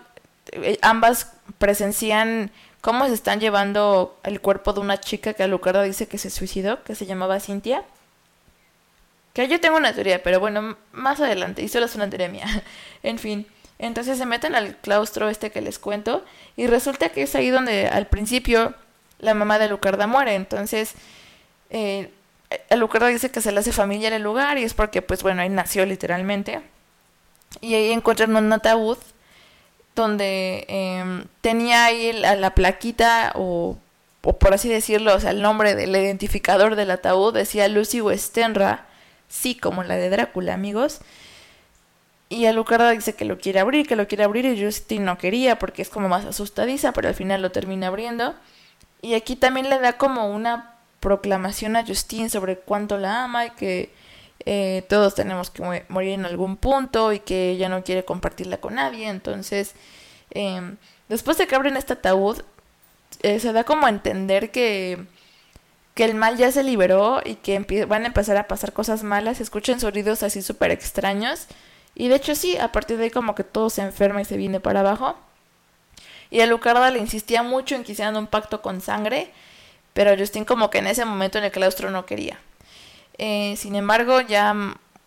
eh, 0.53 0.79
ambas 0.83 1.33
presencian 1.59 2.51
cómo 2.85 3.07
se 3.07 3.15
están 3.15 3.41
llevando 3.41 4.15
el 4.25 4.43
cuerpo 4.43 4.75
de 4.75 4.81
una 4.81 5.01
chica 5.01 5.33
que 5.33 5.43
Alucarda 5.43 5.83
dice 5.85 6.07
que 6.07 6.19
se 6.19 6.29
suicidó, 6.29 6.85
que 6.85 6.95
se 6.95 7.07
llamaba 7.07 7.41
Cintia. 7.41 7.83
Que 9.33 9.49
yo 9.49 9.59
tengo 9.59 9.79
una 9.79 9.95
teoría, 9.95 10.23
pero 10.23 10.39
bueno, 10.39 10.77
más 10.93 11.19
adelante, 11.19 11.63
y 11.63 11.69
solo 11.69 11.87
es 11.87 11.95
una 11.95 12.11
teoría 12.11 12.29
mía. 12.29 12.45
en 13.03 13.19
fin, 13.19 13.47
entonces 13.79 14.19
se 14.19 14.27
meten 14.27 14.55
al 14.55 14.77
claustro 14.77 15.31
este 15.31 15.51
que 15.51 15.63
les 15.63 15.79
cuento, 15.79 16.27
y 16.59 16.67
resulta 16.67 17.09
que 17.09 17.23
es 17.23 17.35
ahí 17.35 17.49
donde 17.49 17.89
al 17.89 18.07
principio 18.07 18.75
la 19.19 19.33
mamá 19.33 19.59
de 19.59 19.65
Alucarda 19.65 20.07
muere. 20.07 20.35
Entonces, 20.35 20.93
eh, 21.71 22.13
Alucarda 22.69 23.07
dice 23.07 23.31
que 23.31 23.41
se 23.41 23.51
le 23.51 23.61
hace 23.61 23.73
familia 23.73 24.09
en 24.09 24.15
el 24.15 24.23
lugar, 24.23 24.59
y 24.59 24.63
es 24.63 24.75
porque, 24.75 25.01
pues 25.01 25.23
bueno, 25.23 25.41
ahí 25.41 25.49
nació 25.49 25.87
literalmente. 25.87 26.61
Y 27.63 27.73
ahí 27.77 27.93
encuentran 27.93 28.37
un 28.37 28.53
ataúd 28.53 28.99
donde 29.95 30.65
em, 30.69 31.25
tenía 31.41 31.85
ahí 31.87 32.13
la, 32.13 32.35
la 32.37 32.55
plaquita 32.55 33.33
o, 33.35 33.77
o, 34.23 34.39
por 34.39 34.55
así 34.55 34.69
decirlo, 34.69 35.15
o 35.15 35.21
sea, 35.21 35.31
el 35.31 35.43
nombre 35.43 35.75
del 35.75 35.91
identificador 35.91 36.77
del 36.77 36.91
ataúd 36.91 37.35
decía 37.35 37.69
Lucy 37.69 38.01
Westenra, 38.01 38.87
sí, 39.29 39.55
como 39.55 39.85
la 39.85 39.97
de 39.97 40.11
Drácula, 40.11 40.55
amigos. 40.55 41.01
Y 42.29 42.47
Alucarda 42.47 42.91
dice 42.91 43.15
que 43.15 43.25
lo 43.25 43.39
quiere 43.39 43.61
abrir, 43.61 43.87
que 43.87 43.97
lo 43.97 44.09
quiere 44.09 44.25
abrir 44.25 44.47
y 44.47 44.63
Justin 44.63 45.05
no 45.05 45.19
quería 45.19 45.59
porque 45.59 45.83
es 45.83 45.89
como 45.89 46.09
más 46.09 46.25
asustadiza, 46.25 46.93
pero 46.93 47.09
al 47.09 47.15
final 47.15 47.43
lo 47.43 47.53
termina 47.53 47.89
abriendo. 47.89 48.35
Y 49.03 49.15
aquí 49.15 49.37
también 49.37 49.69
le 49.69 49.79
da 49.79 49.99
como 49.99 50.31
una 50.31 50.75
proclamación 51.01 51.77
a 51.77 51.87
Justin 51.87 52.31
sobre 52.31 52.57
cuánto 52.57 52.97
la 52.97 53.25
ama 53.25 53.47
y 53.47 53.51
que 53.51 53.93
eh, 54.41 54.85
todos 54.89 55.15
tenemos 55.15 55.51
que 55.51 55.85
morir 55.89 56.13
en 56.13 56.27
algún 56.27 56.57
punto 56.57 57.13
y 57.13 57.21
que 57.21 57.51
ella 57.51 57.69
no 57.69 57.85
quiere 57.85 58.05
compartirla 58.05 58.59
con 58.59 58.75
nadie. 58.75 59.09
Entonces, 59.09 59.75
eh, 60.33 60.75
después 61.09 61.39
de 61.39 61.47
que 61.47 61.55
abren 61.55 61.77
este 61.77 61.95
ataúd, 61.95 62.43
eh, 63.23 63.41
se 63.41 63.53
da 63.53 63.65
como 63.65 63.87
a 63.87 63.91
entender 63.91 64.51
que, 64.51 65.05
que 65.95 66.05
el 66.05 66.15
mal 66.15 66.37
ya 66.37 66.53
se 66.53 66.63
liberó 66.63 67.23
y 67.25 67.37
que 67.37 67.59
van 67.87 68.05
a 68.05 68.07
empezar 68.07 68.37
a 68.37 68.49
pasar 68.49 68.73
cosas 68.73 69.03
malas. 69.03 69.41
Escuchan 69.41 69.81
sonidos 69.81 70.23
así 70.23 70.43
súper 70.43 70.71
extraños. 70.71 71.47
Y 71.95 72.09
de 72.09 72.17
hecho 72.17 72.35
sí, 72.35 72.57
a 72.57 72.73
partir 72.73 72.99
de 72.99 73.05
ahí 73.05 73.11
como 73.11 73.35
que 73.35 73.45
todo 73.45 73.71
se 73.71 73.83
enferma 73.83 74.21
y 74.21 74.25
se 74.25 74.37
viene 74.37 74.61
para 74.61 74.81
abajo. 74.81 75.17
Y 76.31 76.41
a 76.41 76.47
Lucarda 76.47 76.91
le 76.91 76.99
insistía 76.99 77.43
mucho 77.43 77.77
en 77.77 77.85
que 77.85 77.93
hicieran 77.93 78.17
un 78.17 78.27
pacto 78.27 78.61
con 78.61 78.81
sangre, 78.81 79.31
pero 79.93 80.19
Justin 80.19 80.45
como 80.45 80.71
que 80.71 80.79
en 80.79 80.89
ese 80.89 81.05
momento 81.05 81.39
en 81.39 81.45
el 81.45 81.53
claustro 81.53 81.91
no 81.91 82.07
quería. 82.07 82.39
Eh, 83.19 83.55
sin 83.57 83.75
embargo, 83.75 84.21
ya 84.21 84.55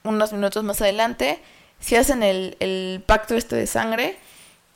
unos 0.04 0.34
minutos 0.34 0.64
más 0.64 0.82
adelante, 0.82 1.42
si 1.80 1.96
hacen 1.96 2.24
el, 2.24 3.04
pacto 3.06 3.36
este 3.36 3.56
de 3.56 3.68
sangre, 3.68 4.18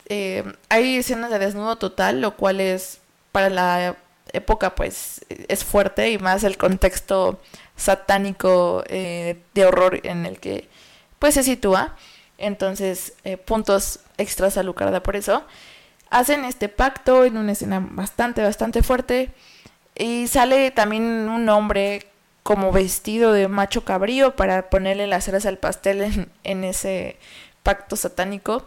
eh, 0.07 0.43
hay 0.69 0.97
escenas 0.97 1.31
de 1.31 1.39
desnudo 1.39 1.77
total, 1.77 2.21
lo 2.21 2.35
cual 2.35 2.59
es 2.59 2.99
para 3.31 3.49
la 3.49 3.95
época 4.33 4.75
pues 4.75 5.25
es 5.29 5.63
fuerte 5.63 6.11
y 6.11 6.17
más 6.17 6.43
el 6.43 6.57
contexto 6.57 7.41
satánico 7.75 8.83
eh, 8.87 9.37
de 9.53 9.65
horror 9.65 9.99
en 10.03 10.25
el 10.25 10.39
que 10.39 10.67
pues 11.19 11.35
se 11.35 11.43
sitúa. 11.43 11.95
Entonces, 12.37 13.13
puntos 13.45 13.99
extras 14.17 14.57
a 14.57 14.63
Lucarda 14.63 15.03
por 15.03 15.15
eso. 15.15 15.43
Hacen 16.09 16.43
este 16.43 16.69
pacto 16.69 17.23
en 17.23 17.37
una 17.37 17.51
escena 17.51 17.85
bastante, 17.91 18.41
bastante 18.41 18.81
fuerte. 18.81 19.31
Y 19.95 20.27
sale 20.27 20.71
también 20.71 21.03
un 21.03 21.47
hombre 21.49 22.10
como 22.43 22.71
vestido 22.71 23.33
de 23.33 23.47
macho 23.47 23.85
cabrío 23.85 24.35
para 24.35 24.69
ponerle 24.69 25.07
las 25.07 25.25
ceras 25.25 25.45
al 25.45 25.57
pastel 25.57 26.27
en, 26.43 26.63
ese 26.63 27.17
pacto 27.63 27.95
satánico. 27.95 28.65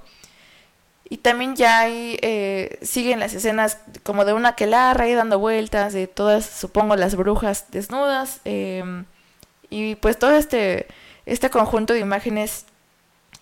Y 1.09 1.19
también 1.19 1.55
ya 1.55 1.81
hay, 1.81 2.19
eh, 2.23 2.79
siguen 2.83 3.21
las 3.21 3.35
escenas 3.35 3.79
como 4.03 4.25
de 4.25 4.33
una 4.33 4.55
quelarra 4.55 5.05
ahí 5.05 5.15
dando 5.15 5.39
vueltas, 5.39 5.93
de 5.93 6.07
todas, 6.07 6.47
supongo, 6.47 6.97
las 6.97 7.15
brujas 7.15 7.67
desnudas. 7.71 8.41
Em, 8.45 9.05
y 9.71 9.97
pues 9.97 10.19
todo 10.19 10.33
este, 10.33 10.87
este 11.27 11.51
conjunto 11.51 11.93
de 11.93 12.01
imágenes 12.01 12.67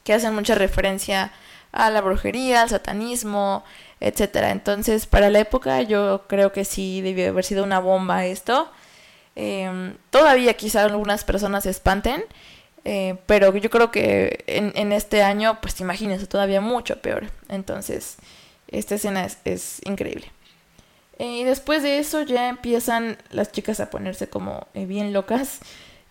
que 0.04 0.14
hacen 0.14 0.34
mucha 0.34 0.54
referencia 0.54 1.32
a 1.72 1.90
la 1.90 2.00
brujería, 2.00 2.62
al 2.62 2.68
satanismo, 2.70 3.64
etcétera. 4.00 4.50
Entonces, 4.50 5.06
para 5.06 5.30
la 5.30 5.40
época 5.40 5.82
yo 5.82 6.24
creo 6.26 6.52
que 6.52 6.64
sí 6.64 7.00
debió 7.00 7.28
haber 7.30 7.44
sido 7.44 7.64
una 7.64 7.78
bomba 7.80 8.26
esto. 8.26 8.70
Em, 9.34 9.96
todavía 10.10 10.54
quizá 10.54 10.84
algunas 10.84 11.24
personas 11.24 11.64
se 11.64 11.70
espanten, 11.70 12.24
eh, 12.84 13.16
pero 13.26 13.54
yo 13.56 13.70
creo 13.70 13.90
que 13.90 14.44
en, 14.46 14.92
este 14.92 15.22
año, 15.22 15.58
pues 15.60 15.80
imagínense, 15.80 16.26
todavía 16.26 16.60
mucho 16.60 17.00
peor. 17.00 17.26
Entonces, 17.48 18.16
esta 18.68 18.96
escena 18.96 19.26
es, 19.44 19.80
increíble. 19.84 20.26
Eh, 21.18 21.40
y 21.40 21.44
después 21.44 21.82
de 21.82 21.98
eso 21.98 22.22
ya 22.22 22.48
empiezan 22.48 23.18
las 23.30 23.52
chicas 23.52 23.80
a 23.80 23.90
ponerse 23.90 24.28
como 24.28 24.66
eh, 24.74 24.86
bien 24.86 25.12
locas 25.12 25.60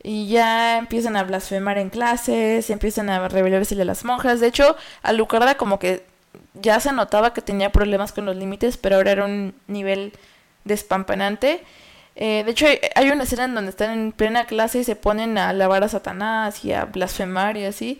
y 0.04 0.28
ya 0.28 0.78
empiezan 0.78 1.18
a 1.18 1.24
blasfemar 1.24 1.78
en 1.78 1.90
clases, 1.90 2.70
empiezan 2.70 3.10
a 3.10 3.28
rebelarse 3.28 3.76
de 3.76 3.86
las 3.86 4.04
monjas. 4.06 4.40
De 4.40 4.48
hecho, 4.48 4.76
a 5.04 5.14
Lucarda 5.14 5.56
como 5.56 5.80
que 5.80 6.06
ya 6.54 6.80
se 6.80 6.92
notaba 6.92 7.34
que 7.34 7.42
tenía 7.42 7.72
problemas 7.72 8.12
con 8.12 8.26
los 8.26 8.36
límites, 8.36 8.78
pero 8.78 8.96
ahora 8.98 9.12
era 9.12 9.26
un 9.26 9.54
nivel 9.68 10.14
despampanante. 10.64 11.64
Eh, 12.24 12.44
de 12.44 12.52
hecho, 12.52 12.68
hay, 12.94 13.10
una 13.10 13.24
escena 13.24 13.46
en 13.46 13.56
donde 13.56 13.72
están 13.72 13.90
en 13.90 14.12
plena 14.12 14.46
clase 14.46 14.78
y 14.78 14.84
se 14.84 14.96
ponen 14.96 15.40
a 15.40 15.50
alabar 15.50 15.84
a 15.84 15.90
Satanás 15.90 16.64
y 16.64 16.72
a 16.72 16.86
blasfemar 16.86 17.58
y 17.58 17.66
así. 17.66 18.00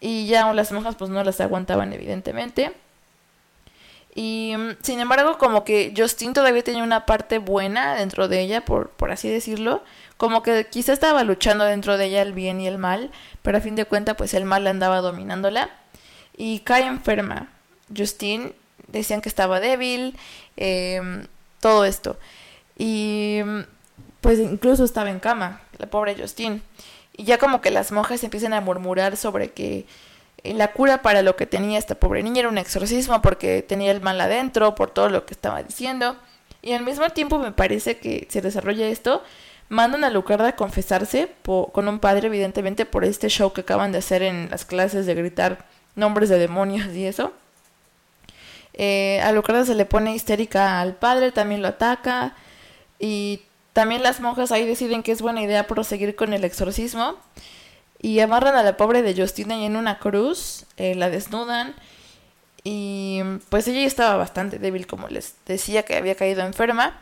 Y 0.00 0.26
ya 0.26 0.52
las 0.52 0.70
monjas 0.70 0.96
pues 0.96 1.10
no 1.10 1.24
las 1.24 1.40
aguantaban 1.40 1.94
evidentemente. 1.94 2.72
Y 4.14 4.52
mm, 4.54 4.76
sin 4.82 5.00
embargo, 5.00 5.38
como 5.38 5.64
que 5.64 5.94
Justin 5.96 6.34
todavía 6.34 6.62
tenía 6.62 6.82
una 6.84 7.06
parte 7.06 7.38
buena 7.38 7.94
dentro 7.94 8.28
de 8.28 8.42
ella, 8.42 8.66
por, 8.66 8.90
por 8.90 9.10
así 9.10 9.30
decirlo. 9.30 9.82
Como 10.18 10.42
que 10.42 10.66
quizá 10.66 10.92
estaba 10.92 11.24
luchando 11.24 11.64
dentro 11.64 11.96
de 11.96 12.04
ella 12.04 12.20
el 12.20 12.34
bien 12.34 12.60
y 12.60 12.66
el 12.66 12.76
mal, 12.76 13.10
pero 13.40 13.56
a 13.56 13.62
fin 13.62 13.76
de 13.76 13.86
cuentas 13.86 14.16
pues 14.16 14.34
el 14.34 14.44
mal 14.44 14.66
andaba 14.66 15.00
dominándola. 15.00 15.70
Y 16.36 16.58
cae 16.60 16.84
enferma. 16.84 17.48
Justin 17.96 18.52
decían 18.88 19.22
que 19.22 19.30
estaba 19.30 19.58
débil, 19.58 20.18
em, 20.58 21.26
todo 21.60 21.86
esto. 21.86 22.18
Y 22.76 23.40
pues 24.20 24.38
incluso 24.38 24.84
estaba 24.84 25.10
en 25.10 25.20
cama, 25.20 25.60
la 25.78 25.86
pobre 25.86 26.16
Justin. 26.18 26.62
Y 27.16 27.24
ya 27.24 27.38
como 27.38 27.60
que 27.60 27.70
las 27.70 27.92
monjas 27.92 28.24
empiezan 28.24 28.52
a 28.52 28.60
murmurar 28.60 29.16
sobre 29.16 29.52
que 29.52 29.86
la 30.42 30.72
cura 30.72 31.02
para 31.02 31.22
lo 31.22 31.36
que 31.36 31.46
tenía 31.46 31.78
esta 31.78 31.94
pobre 31.94 32.22
niña 32.22 32.40
era 32.40 32.48
un 32.48 32.58
exorcismo 32.58 33.22
porque 33.22 33.62
tenía 33.62 33.90
el 33.90 34.00
mal 34.00 34.20
adentro, 34.20 34.74
por 34.74 34.90
todo 34.90 35.08
lo 35.08 35.24
que 35.24 35.34
estaba 35.34 35.62
diciendo. 35.62 36.16
Y 36.62 36.72
al 36.72 36.84
mismo 36.84 37.08
tiempo 37.10 37.38
me 37.38 37.52
parece 37.52 37.98
que 37.98 38.26
se 38.30 38.40
desarrolla 38.40 38.86
esto. 38.86 39.22
Mandan 39.68 40.04
a 40.04 40.10
Lucarda 40.10 40.48
a 40.48 40.56
confesarse 40.56 41.30
con 41.44 41.88
un 41.88 41.98
padre, 41.98 42.26
evidentemente, 42.26 42.84
por 42.84 43.04
este 43.04 43.28
show 43.28 43.52
que 43.52 43.62
acaban 43.62 43.92
de 43.92 43.98
hacer 43.98 44.22
en 44.22 44.50
las 44.50 44.64
clases 44.64 45.06
de 45.06 45.14
gritar 45.14 45.66
nombres 45.94 46.28
de 46.28 46.38
demonios 46.38 46.94
y 46.94 47.06
eso. 47.06 47.32
Eh, 48.74 49.20
a 49.22 49.32
Lucarda 49.32 49.64
se 49.64 49.74
le 49.74 49.86
pone 49.86 50.14
histérica 50.14 50.80
al 50.80 50.94
padre, 50.94 51.32
también 51.32 51.62
lo 51.62 51.68
ataca. 51.68 52.34
Y 52.98 53.42
también 53.72 54.02
las 54.02 54.20
monjas 54.20 54.52
ahí 54.52 54.66
deciden 54.66 55.02
que 55.02 55.12
es 55.12 55.20
buena 55.20 55.42
idea 55.42 55.66
proseguir 55.66 56.16
con 56.16 56.32
el 56.32 56.44
exorcismo. 56.44 57.16
Y 58.00 58.20
amarran 58.20 58.54
a 58.54 58.62
la 58.62 58.76
pobre 58.76 59.02
de 59.02 59.14
Justina 59.14 59.54
en 59.64 59.76
una 59.76 59.98
cruz, 59.98 60.66
eh, 60.76 60.94
la 60.94 61.10
desnudan. 61.10 61.74
Y 62.62 63.22
pues 63.48 63.66
ella 63.68 63.86
estaba 63.86 64.16
bastante 64.16 64.58
débil, 64.58 64.86
como 64.86 65.08
les 65.08 65.34
decía, 65.46 65.82
que 65.84 65.96
había 65.96 66.14
caído 66.14 66.42
enferma. 66.42 67.00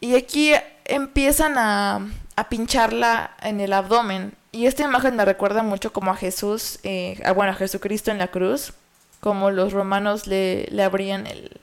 Y 0.00 0.14
aquí 0.16 0.52
empiezan 0.84 1.56
a, 1.58 2.06
a 2.36 2.48
pincharla 2.48 3.36
en 3.42 3.60
el 3.60 3.72
abdomen. 3.72 4.34
Y 4.52 4.66
esta 4.66 4.84
imagen 4.84 5.16
me 5.16 5.24
recuerda 5.24 5.62
mucho 5.62 5.92
como 5.92 6.10
a 6.10 6.16
Jesús, 6.16 6.78
eh, 6.84 7.20
a, 7.24 7.32
bueno, 7.32 7.52
a 7.52 7.56
Jesucristo 7.56 8.10
en 8.10 8.18
la 8.18 8.28
cruz, 8.28 8.72
como 9.20 9.50
los 9.50 9.72
romanos 9.72 10.26
le, 10.26 10.66
le 10.70 10.82
abrían 10.82 11.26
el, 11.26 11.60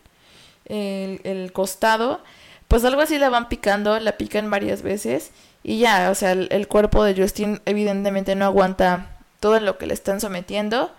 el, 0.65 1.22
el 1.24 1.53
costado 1.53 2.22
pues 2.71 2.85
algo 2.85 3.01
así 3.01 3.17
la 3.17 3.29
van 3.29 3.49
picando, 3.49 3.99
la 3.99 4.13
pican 4.13 4.49
varias 4.49 4.81
veces 4.81 5.31
y 5.61 5.79
ya, 5.79 6.09
o 6.09 6.15
sea, 6.15 6.31
el, 6.31 6.67
cuerpo 6.69 7.03
de 7.03 7.21
Justin 7.21 7.59
evidentemente 7.65 8.33
no 8.33 8.45
aguanta 8.45 9.17
todo 9.41 9.59
lo 9.59 9.77
que 9.77 9.87
le 9.87 9.93
están 9.93 10.21
sometiendo 10.21 10.89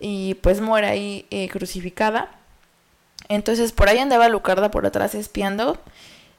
y 0.00 0.34
pues 0.34 0.60
muere 0.60 0.88
ahí 0.88 1.26
eh, 1.30 1.48
crucificada. 1.50 2.32
Entonces 3.28 3.70
por 3.70 3.88
ahí 3.88 3.98
andaba 4.00 4.28
Lucarda 4.28 4.72
por 4.72 4.86
atrás 4.86 5.14
espiando. 5.14 5.78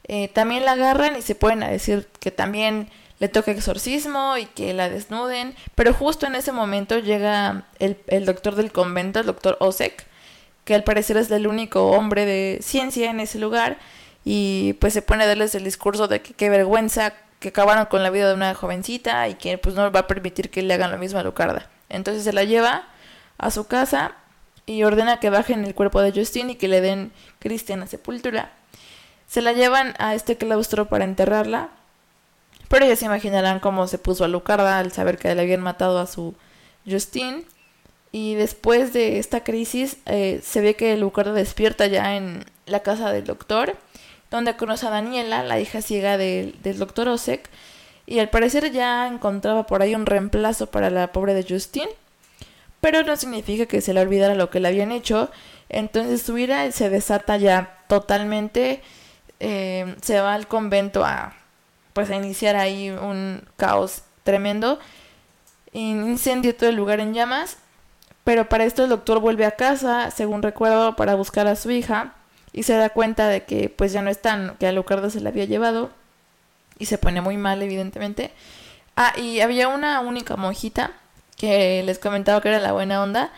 Eh, 0.09 0.27
también 0.27 0.65
la 0.65 0.73
agarran 0.73 1.15
y 1.15 1.21
se 1.21 1.35
pueden 1.35 1.61
decir 1.61 2.09
que 2.19 2.31
también 2.31 2.89
le 3.19 3.29
toca 3.29 3.51
exorcismo 3.51 4.35
y 4.35 4.45
que 4.45 4.73
la 4.73 4.89
desnuden. 4.89 5.55
Pero 5.75 5.93
justo 5.93 6.27
en 6.27 6.35
ese 6.35 6.51
momento 6.51 6.99
llega 6.99 7.63
el, 7.79 7.97
el 8.07 8.25
doctor 8.25 8.55
del 8.55 8.73
convento, 8.73 9.21
el 9.21 9.25
doctor 9.27 9.55
Osek, 9.61 10.05
que 10.65 10.75
al 10.75 10.83
parecer 10.83 11.15
es 11.15 11.31
el 11.31 11.47
único 11.47 11.91
hombre 11.91 12.25
de 12.25 12.59
ciencia 12.61 13.09
en 13.09 13.21
ese 13.21 13.39
lugar 13.39 13.77
y 14.25 14.73
pues 14.81 14.93
se 14.93 15.03
pone 15.03 15.23
a 15.23 15.27
darles 15.27 15.53
el 15.53 15.63
discurso 15.63 16.07
de 16.07 16.21
que 16.21 16.33
qué 16.33 16.49
vergüenza 16.49 17.13
que 17.39 17.49
acabaron 17.49 17.85
con 17.85 18.01
la 18.01 18.09
vida 18.09 18.27
de 18.27 18.33
una 18.33 18.55
jovencita 18.55 19.29
y 19.29 19.35
que 19.35 19.59
pues 19.59 19.75
no 19.75 19.91
va 19.91 19.99
a 20.01 20.07
permitir 20.07 20.49
que 20.49 20.63
le 20.63 20.73
hagan 20.73 20.91
lo 20.91 20.97
mismo 20.97 21.19
a 21.19 21.23
Lucarda. 21.23 21.69
Entonces 21.89 22.23
se 22.23 22.33
la 22.33 22.43
lleva 22.43 22.87
a 23.37 23.51
su 23.51 23.67
casa 23.67 24.15
y 24.65 24.83
ordena 24.83 25.19
que 25.19 25.29
bajen 25.29 25.63
el 25.63 25.75
cuerpo 25.75 26.01
de 26.01 26.11
Justine 26.11 26.53
y 26.53 26.55
que 26.55 26.67
le 26.67 26.81
den 26.81 27.11
cristiana 27.37 27.85
sepultura. 27.85 28.51
Se 29.27 29.43
la 29.43 29.53
llevan 29.53 29.93
a 29.99 30.15
este 30.15 30.37
claustro 30.37 30.87
para 30.87 31.03
enterrarla, 31.03 31.69
pero 32.67 32.87
ya 32.87 32.95
se 32.95 33.05
imaginarán 33.05 33.59
cómo 33.59 33.87
se 33.87 33.99
puso 33.99 34.23
a 34.23 34.27
Lucarda 34.27 34.79
al 34.79 34.91
saber 34.91 35.19
que 35.19 35.33
le 35.35 35.41
habían 35.41 35.61
matado 35.61 35.99
a 35.99 36.07
su 36.07 36.33
Justine. 36.89 37.43
Y 38.11 38.35
después 38.35 38.93
de 38.93 39.19
esta 39.19 39.43
crisis 39.43 39.97
eh, 40.05 40.39
se 40.43 40.61
ve 40.61 40.75
que 40.75 40.97
Lucarda 40.97 41.33
despierta 41.33 41.85
ya 41.85 42.15
en 42.15 42.45
la 42.65 42.79
casa 42.79 43.11
del 43.11 43.25
doctor, 43.25 43.77
donde 44.35 44.55
conoce 44.55 44.87
a 44.87 44.91
Daniela, 44.91 45.43
la 45.43 45.59
hija 45.59 45.81
ciega 45.81 46.17
del, 46.17 46.55
doctor 46.77 47.07
Osek, 47.07 47.49
y 48.05 48.19
al 48.19 48.29
parecer 48.29 48.71
ya 48.71 49.07
encontraba 49.07 49.65
por 49.65 49.81
ahí 49.81 49.95
un 49.95 50.05
reemplazo 50.05 50.67
para 50.67 50.89
la 50.89 51.11
pobre 51.11 51.33
de 51.33 51.43
Justine 51.43 51.89
pero 52.85 53.01
no 53.01 53.15
significa 53.15 53.65
que 53.65 53.81
se 53.81 53.95
le 53.95 54.01
olvidara 54.01 54.35
lo 54.35 54.51
que 54.51 54.59
le 54.59 54.67
habían 54.67 54.91
hecho. 54.91 55.31
Entonces 55.69 56.21
su 56.21 56.37
ira 56.37 56.71
se 56.71 56.91
desata 56.91 57.35
ya 57.35 57.79
totalmente. 57.87 58.83
Eh, 59.39 59.95
se 60.03 60.19
va 60.21 60.35
al 60.35 60.47
convento 60.47 61.03
a 61.03 61.33
pues 61.93 62.11
a 62.11 62.15
iniciar 62.15 62.55
ahí 62.55 62.91
un 62.91 63.41
caos 63.57 64.03
tremendo. 64.23 64.77
Incendia 65.73 66.55
todo 66.55 66.69
el 66.69 66.75
lugar 66.75 66.99
en 66.99 67.15
llamas. 67.15 67.57
Pero 68.23 68.49
para 68.49 68.65
esto 68.65 68.83
el 68.83 68.89
doctor 68.89 69.19
vuelve 69.19 69.45
a 69.45 69.55
casa, 69.55 70.11
según 70.11 70.43
recuerdo, 70.43 70.95
para 70.95 71.15
buscar 71.15 71.47
a 71.47 71.55
su 71.55 71.71
hija. 71.71 72.13
Y 72.55 72.63
se 72.63 72.73
da 72.73 72.89
cuenta 72.89 73.27
de 73.27 73.43
que 73.43 73.69
pues 73.69 73.91
ya 73.91 74.01
no 74.01 74.09
están, 74.09 74.55
que 74.59 74.65
a 74.65 74.71
Lucardo 74.71 75.09
se 75.09 75.19
la 75.19 75.29
había 75.29 75.43
llevado. 75.43 75.91
Y 76.79 76.85
se 76.85 76.97
pone 76.97 77.19
muy 77.21 77.37
mal, 77.37 77.61
evidentemente. 77.61 78.31
Ah, 78.95 79.13
y 79.17 79.41
había 79.41 79.67
una 79.67 79.99
única 79.99 80.37
monjita 80.37 80.91
que 81.35 81.83
les 81.83 81.99
comentaba 81.99 82.41
que 82.41 82.49
era 82.49 82.59
la 82.59 82.71
buena 82.71 83.03
onda, 83.03 83.31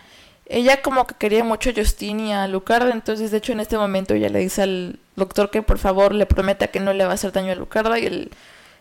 ella 0.46 0.82
como 0.82 1.08
que 1.08 1.16
quería 1.16 1.44
mucho 1.44 1.72
a 1.72 1.74
Justin 1.76 2.20
y 2.22 2.34
a 2.34 2.48
Lucarda, 2.48 2.92
entonces 2.92 3.32
de 3.32 3.38
hecho 3.38 3.52
en 3.52 3.60
este 3.60 3.78
momento 3.78 4.14
ella 4.14 4.30
le 4.30 4.40
dice 4.40 4.62
al 4.62 5.00
doctor 5.16 5.50
que 5.50 5.62
por 5.62 5.78
favor 5.78 6.14
le 6.14 6.26
prometa 6.26 6.68
que 6.68 6.80
no 6.80 6.94
le 6.94 7.06
va 7.06 7.12
a 7.12 7.14
hacer 7.16 7.32
daño 7.32 7.52
a 7.52 7.56
Lucarda 7.56 8.00
y 8.00 8.06
el 8.06 8.32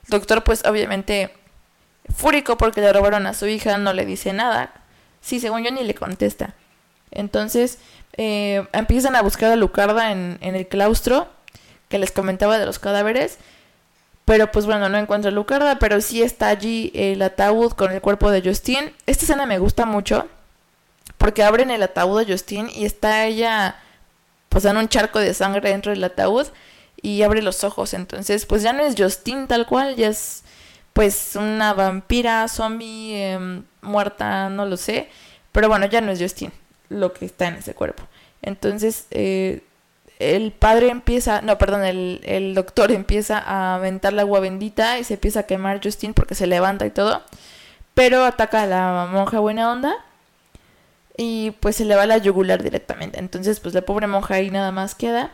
doctor 0.09 0.45
pues 0.45 0.64
obviamente 0.64 1.33
fúrico 2.14 2.57
porque 2.57 2.81
le 2.81 2.93
robaron 2.93 3.26
a 3.26 3.35
su 3.35 3.47
hija 3.47 3.78
no 3.78 3.93
le 3.93 4.07
dice 4.07 4.33
nada, 4.33 4.73
sí 5.21 5.40
según 5.40 5.64
yo 5.64 5.71
ni 5.71 5.83
le 5.83 5.95
contesta. 5.95 6.55
Entonces 7.10 7.78
eh, 8.16 8.66
empiezan 8.72 9.14
a 9.16 9.22
buscar 9.22 9.52
a 9.52 9.56
Lucarda 9.56 10.10
en, 10.12 10.38
el 10.40 10.66
claustro 10.68 11.28
que 11.88 11.98
les 11.98 12.12
comentaba 12.12 12.58
de 12.58 12.66
los 12.66 12.78
cadáveres 12.78 13.38
pero 14.25 14.50
pues 14.50 14.66
bueno, 14.66 14.88
no 14.88 14.98
encuentra 14.98 15.30
a 15.30 15.34
Lucarda, 15.34 15.78
pero 15.78 16.00
sí 16.00 16.20
está 16.20 16.48
allí 16.48 16.90
el 16.96 17.22
ataúd 17.22 17.75
con 17.75 17.92
el 17.92 18.00
cuerpo 18.00 18.28
de 18.32 18.42
Justine. 18.42 18.92
Esta 19.06 19.25
escena 19.25 19.46
me 19.46 19.60
gusta 19.60 19.86
mucho 19.86 20.26
porque 21.16 21.44
abren 21.44 21.70
el 21.70 21.80
ataúd 21.80 22.18
de 22.18 22.32
Justine 22.32 22.68
y 22.75 22.86
está 22.86 23.25
ella 23.25 23.76
pues 24.48 24.64
en 24.64 24.78
un 24.78 24.88
charco 24.88 25.20
de 25.20 25.32
sangre 25.32 25.70
dentro 25.70 25.92
del 25.92 26.02
ataúd 26.02 26.48
y 27.00 27.22
abre 27.22 27.40
los 27.40 27.62
ojos. 27.62 27.94
Entonces 27.94 28.46
pues 28.46 28.62
ya 28.62 28.72
no 28.72 28.82
es 28.82 28.96
Justine 29.00 29.46
tal 29.46 29.64
cual, 29.64 29.94
ya 29.94 30.08
es 30.08 30.42
pues 30.92 31.36
una 31.36 31.72
vampira, 31.72 32.48
zombie, 32.48 33.22
em, 33.22 33.62
muerta, 33.80 34.48
no 34.48 34.66
lo 34.66 34.76
sé. 34.76 35.08
Pero 35.52 35.68
bueno, 35.68 35.86
ya 35.86 36.00
no 36.00 36.10
es 36.10 36.20
Justine 36.20 36.52
lo 36.88 37.12
que 37.12 37.26
está 37.26 37.49
en 37.49 37.55
ese 37.57 37.75
cuerpo. 37.75 38.05
Entonces 38.43 39.07
eh, 39.11 39.62
el 40.19 40.52
padre 40.52 40.88
empieza, 40.90 41.43
no, 41.43 41.59
perdón, 41.59 41.85
el, 41.85 42.21
el, 42.25 42.55
doctor 42.55 42.93
empieza 42.93 43.38
a 43.38 43.76
aventar 43.76 44.12
la 44.12 44.23
agua 44.23 44.40
bendita 44.40 44.99
y 44.99 45.05
se 45.05 45.14
empieza 45.14 45.40
a 45.40 45.43
quemar 45.45 45.81
Justin 45.83 46.14
porque 46.14 46.35
se 46.35 46.47
levanta 46.47 46.87
y 46.87 46.90
todo. 46.90 47.23
Pero 47.95 48.25
ataca 48.25 48.62
a 48.62 48.66
la 48.66 49.09
monja 49.11 49.38
buena 49.40 49.73
onda 49.73 49.97
y 51.16 51.52
pues 51.61 51.76
se 51.76 51.85
le 51.85 51.97
va 51.97 52.07
la 52.07 52.19
yugular 52.19 52.62
directamente. 52.62 53.19
Entonces, 53.19 53.61
pues 53.61 53.75
la 53.75 53.83
pobre 53.83 54.07
monja 54.07 54.35
ahí 54.35 54.50
nada 54.50 54.73
más 54.73 54.95
queda. 54.95 55.33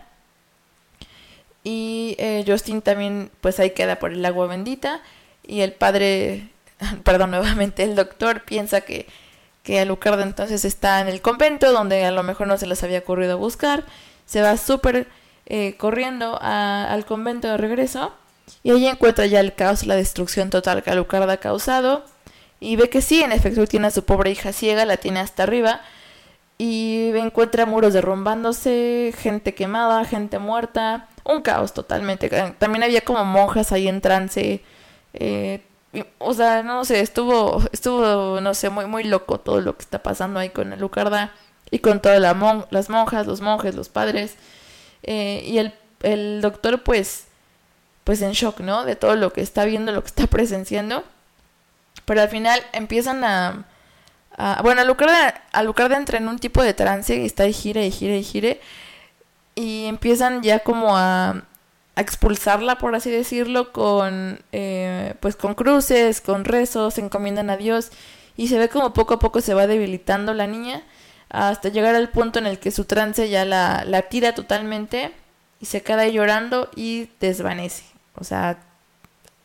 Y 1.64 2.16
eh, 2.18 2.44
Justin 2.46 2.82
también, 2.82 3.30
pues 3.40 3.60
ahí 3.60 3.70
queda 3.70 3.98
por 3.98 4.12
el 4.12 4.24
agua 4.24 4.46
bendita. 4.46 5.00
Y 5.44 5.60
el 5.60 5.72
padre, 5.72 6.50
perdón, 7.04 7.32
nuevamente 7.32 7.82
el 7.82 7.96
doctor 7.96 8.44
piensa 8.44 8.82
que, 8.82 9.06
que 9.62 9.80
Alucarda 9.80 10.22
entonces 10.22 10.64
está 10.64 11.00
en 11.00 11.08
el 11.08 11.20
convento, 11.22 11.72
donde 11.72 12.04
a 12.04 12.10
lo 12.10 12.22
mejor 12.22 12.46
no 12.46 12.58
se 12.58 12.66
les 12.66 12.82
había 12.82 13.00
ocurrido 13.00 13.38
buscar 13.38 13.84
se 14.32 14.40
va 14.40 14.56
súper 14.56 15.08
eh, 15.46 15.76
corriendo 15.76 16.38
al 16.40 17.04
convento 17.04 17.48
de 17.48 17.56
regreso 17.58 18.14
y 18.62 18.70
allí 18.70 18.86
encuentra 18.86 19.26
ya 19.26 19.40
el 19.40 19.54
caos, 19.54 19.86
la 19.86 19.96
destrucción 19.96 20.50
total 20.50 20.82
que 20.82 20.90
Alucard 20.90 21.28
ha 21.28 21.36
causado 21.36 22.04
y 22.60 22.76
ve 22.76 22.88
que 22.88 23.02
sí, 23.02 23.22
en 23.22 23.32
efecto 23.32 23.66
tiene 23.66 23.88
a 23.88 23.90
su 23.90 24.04
pobre 24.04 24.30
hija 24.30 24.52
ciega, 24.52 24.84
la 24.84 24.96
tiene 24.96 25.20
hasta 25.20 25.42
arriba 25.42 25.82
y 26.56 27.10
encuentra 27.14 27.66
muros 27.66 27.92
derrumbándose, 27.92 29.12
gente 29.18 29.54
quemada, 29.54 30.04
gente 30.04 30.38
muerta, 30.38 31.08
un 31.24 31.42
caos 31.42 31.74
totalmente. 31.74 32.30
También 32.58 32.84
había 32.84 33.02
como 33.02 33.24
monjas 33.24 33.72
ahí 33.72 33.88
en 33.88 34.00
trance. 34.00 34.62
Eh, 35.12 35.62
o 36.18 36.34
sea, 36.34 36.62
no 36.62 36.84
sé, 36.84 37.00
estuvo, 37.00 37.62
estuvo, 37.72 38.40
no 38.40 38.54
sé, 38.54 38.70
muy, 38.70 38.86
muy 38.86 39.04
loco 39.04 39.38
todo 39.38 39.60
lo 39.60 39.76
que 39.76 39.82
está 39.82 40.02
pasando 40.02 40.40
ahí 40.40 40.50
con 40.50 40.72
Alucarda 40.72 41.32
y 41.70 41.80
con 41.80 42.00
todas 42.00 42.20
las 42.20 42.88
monjas, 42.88 43.26
los 43.26 43.40
monjes, 43.40 43.74
los 43.74 43.88
padres. 43.88 44.36
Eh, 45.02 45.42
y 45.46 45.58
el, 45.58 45.74
el, 46.02 46.40
doctor 46.40 46.82
pues, 46.82 47.26
pues 48.04 48.22
en 48.22 48.32
shock, 48.32 48.60
¿no? 48.60 48.84
De 48.84 48.96
todo 48.96 49.16
lo 49.16 49.32
que 49.32 49.42
está 49.42 49.64
viendo, 49.64 49.92
lo 49.92 50.02
que 50.02 50.08
está 50.08 50.26
presenciando. 50.28 51.04
Pero 52.04 52.22
al 52.22 52.28
final 52.28 52.60
empiezan 52.72 53.24
a... 53.24 53.64
a 54.36 54.62
bueno, 54.62 54.80
Alucarda, 54.80 55.96
entra 55.96 56.18
en 56.18 56.28
un 56.28 56.38
tipo 56.38 56.62
de 56.62 56.74
trance 56.74 57.16
y 57.16 57.26
está 57.26 57.46
y 57.46 57.52
gira 57.52 57.82
y 57.84 57.90
gira 57.90 58.16
y 58.16 58.24
gire. 58.24 58.60
Y 59.54 59.86
empiezan 59.86 60.42
ya 60.42 60.60
como 60.60 60.96
a, 60.96 61.42
a 61.94 62.00
expulsarla, 62.00 62.78
por 62.78 62.94
así 62.94 63.10
decirlo, 63.10 63.72
con, 63.72 64.40
eh, 64.52 65.14
pues 65.20 65.36
con 65.36 65.54
cruces, 65.54 66.20
con 66.20 66.44
rezos, 66.44 66.94
se 66.94 67.00
encomiendan 67.02 67.50
a 67.50 67.56
Dios. 67.56 67.90
Y 68.36 68.48
se 68.48 68.58
ve 68.58 68.68
como 68.68 68.94
poco 68.94 69.14
a 69.14 69.18
poco 69.18 69.40
se 69.40 69.54
va 69.54 69.66
debilitando 69.66 70.32
la 70.32 70.46
niña 70.46 70.82
hasta 71.28 71.68
llegar 71.68 71.94
al 71.94 72.10
punto 72.10 72.38
en 72.38 72.46
el 72.46 72.58
que 72.58 72.70
su 72.70 72.84
trance 72.84 73.28
ya 73.28 73.44
la, 73.44 73.84
la 73.86 74.02
tira 74.02 74.34
totalmente 74.34 75.12
y 75.60 75.66
se 75.66 75.82
queda 75.82 76.06
llorando 76.08 76.70
y 76.76 77.08
desvanece. 77.20 77.84
O 78.16 78.24
sea, 78.24 78.58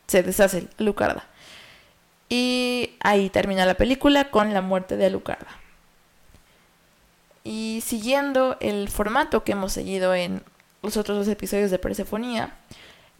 se 0.07 0.23
deshace 0.23 0.67
Lucarda. 0.77 1.25
Y 2.29 2.91
ahí 2.99 3.29
termina 3.29 3.65
la 3.65 3.75
película 3.75 4.29
con 4.31 4.53
la 4.53 4.61
muerte 4.61 4.97
de 4.97 5.05
Alucarda. 5.05 5.47
Y 7.43 7.81
siguiendo 7.85 8.57
el 8.59 8.89
formato 8.89 9.43
que 9.43 9.53
hemos 9.53 9.71
seguido 9.71 10.13
en 10.13 10.43
los 10.81 10.97
otros 10.97 11.17
dos 11.17 11.27
episodios 11.27 11.71
de 11.71 11.79
Persefonía, 11.79 12.55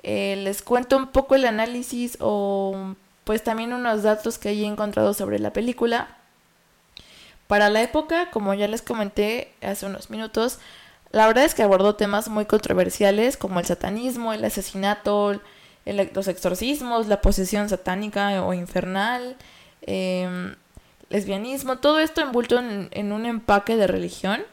eh, 0.03 0.35
les 0.37 0.61
cuento 0.61 0.97
un 0.97 1.07
poco 1.07 1.35
el 1.35 1.45
análisis 1.45 2.17
o 2.19 2.95
pues 3.23 3.43
también 3.43 3.73
unos 3.73 4.03
datos 4.03 4.37
que 4.37 4.49
he 4.49 4.65
encontrado 4.65 5.13
sobre 5.13 5.39
la 5.39 5.51
película 5.51 6.17
para 7.47 7.69
la 7.69 7.81
época, 7.81 8.29
como 8.29 8.53
ya 8.53 8.67
les 8.67 8.81
comenté 8.81 9.53
hace 9.61 9.85
unos 9.85 10.09
minutos, 10.09 10.59
la 11.11 11.25
verdad 11.27 11.45
es 11.45 11.55
que 11.55 11.63
abordó 11.63 11.95
temas 11.95 12.27
muy 12.27 12.45
controversiales 12.45 13.37
como 13.37 13.59
el 13.59 13.65
satanismo, 13.65 14.33
el 14.33 14.43
asesinato, 14.43 15.39
los 15.85 16.27
exorcismos, 16.27 17.07
la 17.07 17.21
posesión 17.21 17.69
satánica 17.69 18.43
o 18.43 18.53
infernal, 18.53 19.37
em, 19.81 20.55
lesbianismo, 21.09 21.77
todo 21.77 21.99
esto 21.99 22.21
envuelto 22.21 22.59
en, 22.59 23.11
un 23.13 23.25
empaque 23.25 23.77
de 23.77 23.87
religión. 23.87 24.43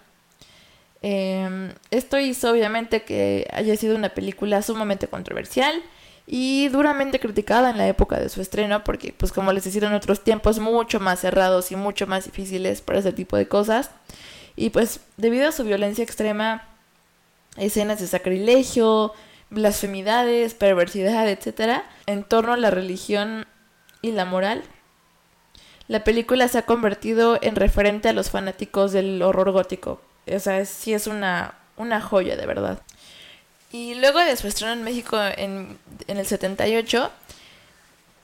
Em, 1.06 1.74
esto 1.90 2.18
hizo 2.18 2.50
obviamente 2.50 3.02
que 3.02 3.46
haya 3.52 3.76
sido 3.76 3.94
una 3.94 4.14
película 4.14 4.62
sumamente 4.62 5.06
controversial 5.06 5.82
y 6.26 6.68
duramente 6.68 7.20
criticada 7.20 7.68
en 7.68 7.76
la 7.76 7.86
época 7.86 8.18
de 8.18 8.30
su 8.30 8.40
estreno 8.40 8.84
porque 8.84 9.12
pues 9.12 9.30
como 9.30 9.52
les 9.52 9.64
decía 9.64 9.86
en 9.86 9.92
otros 9.92 10.24
tiempos 10.24 10.60
mucho 10.60 11.00
más 11.00 11.20
cerrados 11.20 11.70
y 11.72 11.76
mucho 11.76 12.06
más 12.06 12.24
difíciles 12.24 12.80
para 12.80 13.00
ese 13.00 13.12
tipo 13.12 13.36
de 13.36 13.46
cosas. 13.46 13.90
Y 14.56 14.70
pues 14.70 15.00
debido 15.18 15.46
a 15.46 15.52
su 15.52 15.64
violencia 15.64 16.02
extrema 16.02 16.66
escenas 17.58 18.00
de 18.00 18.06
sacrilegio 18.06 19.12
blasfemidades 19.50 20.54
perversidad 20.54 21.28
etcétera 21.28 21.84
en 22.06 22.24
torno 22.24 22.54
a 22.54 22.56
la 22.56 22.70
religión 22.70 23.46
y 24.00 24.12
la 24.12 24.24
moral 24.24 24.62
la 25.86 26.02
película 26.02 26.48
se 26.48 26.56
ha 26.56 26.62
convertido 26.62 27.38
en 27.42 27.56
referente 27.56 28.08
a 28.08 28.14
los 28.14 28.30
fanáticos 28.30 28.92
del 28.92 29.20
horror 29.20 29.52
gótico 29.52 30.00
o 30.26 30.38
sea 30.38 30.64
sí 30.64 30.94
es 30.94 31.06
una 31.06 31.54
una 31.76 32.00
joya 32.00 32.36
de 32.36 32.46
verdad 32.46 32.78
y 33.74 33.96
luego 33.96 34.20
de 34.20 34.36
su 34.36 34.46
estreno 34.46 34.72
en 34.72 34.84
México 34.84 35.18
en, 35.20 35.76
en 36.06 36.16
el 36.16 36.26
78, 36.26 37.10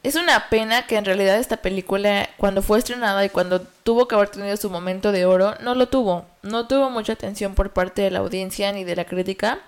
es 0.05 0.15
una 0.15 0.49
pena 0.49 0.87
que 0.87 0.95
en 0.95 1.05
realidad 1.05 1.41
esta 1.41 1.57
película, 1.57 2.31
cuando 2.37 2.63
fue 2.63 2.79
estrenada 2.79 3.25
y 3.25 3.31
cuando 3.31 3.61
tuvo 3.61 4.07
que 4.07 4.15
haber 4.15 4.29
tenido 4.29 4.57
su 4.57 4.71
momento 4.71 5.11
de 5.11 5.27
oro, 5.27 5.57
no 5.61 5.75
lo 5.75 5.89
tuvo. 5.89 6.25
No 6.43 6.69
tuvo 6.69 6.89
mucha 6.89 7.15
atención 7.15 7.57
por 7.57 7.73
parte 7.73 8.01
de 8.01 8.13
la 8.13 8.21
audiencia 8.21 8.71
ni 8.71 8.85
de 8.85 8.95
la 8.95 9.07
crítica. 9.07 9.59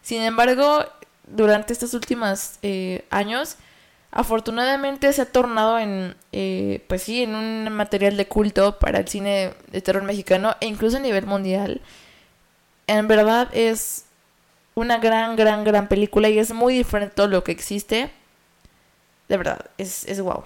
Sin 0.00 0.22
embargo, 0.22 0.86
durante 1.26 1.74
estos 1.74 1.92
últimos 1.92 2.52
eh, 2.62 3.04
años 3.10 3.56
afortunadamente 4.16 5.12
se 5.12 5.20
ha 5.20 5.26
tornado 5.26 5.78
en, 5.78 6.16
eh, 6.32 6.82
pues 6.88 7.02
sí, 7.02 7.22
en 7.22 7.34
un 7.34 7.68
material 7.70 8.16
de 8.16 8.26
culto 8.26 8.78
para 8.78 9.00
el 9.00 9.08
cine 9.08 9.52
de 9.70 9.82
terror 9.82 10.02
mexicano 10.04 10.56
e 10.60 10.66
incluso 10.66 10.96
a 10.96 11.00
nivel 11.00 11.26
mundial. 11.26 11.82
En 12.86 13.08
verdad 13.08 13.50
es 13.52 14.06
una 14.74 14.96
gran, 14.96 15.36
gran, 15.36 15.64
gran 15.64 15.86
película 15.88 16.30
y 16.30 16.38
es 16.38 16.50
muy 16.54 16.74
diferente 16.74 17.20
a 17.20 17.26
lo 17.26 17.44
que 17.44 17.52
existe. 17.52 18.10
De 19.28 19.36
verdad, 19.36 19.66
es, 19.76 20.06
es 20.06 20.18
wow. 20.22 20.44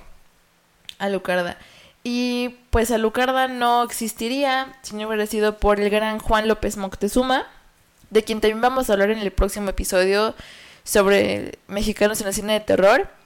Alucarda. 0.98 1.56
Y 2.02 2.56
pues 2.70 2.90
Alucarda 2.90 3.46
no 3.46 3.84
existiría 3.84 4.76
si 4.82 4.96
no 4.96 5.06
hubiera 5.06 5.26
sido 5.26 5.58
por 5.58 5.78
el 5.78 5.90
gran 5.90 6.18
Juan 6.18 6.48
López 6.48 6.76
Moctezuma, 6.76 7.46
de 8.10 8.24
quien 8.24 8.40
también 8.40 8.60
vamos 8.60 8.90
a 8.90 8.94
hablar 8.94 9.12
en 9.12 9.20
el 9.20 9.30
próximo 9.30 9.70
episodio 9.70 10.34
sobre 10.82 11.60
mexicanos 11.68 12.20
en 12.20 12.26
el 12.26 12.34
cine 12.34 12.54
de 12.54 12.60
terror. 12.60 13.19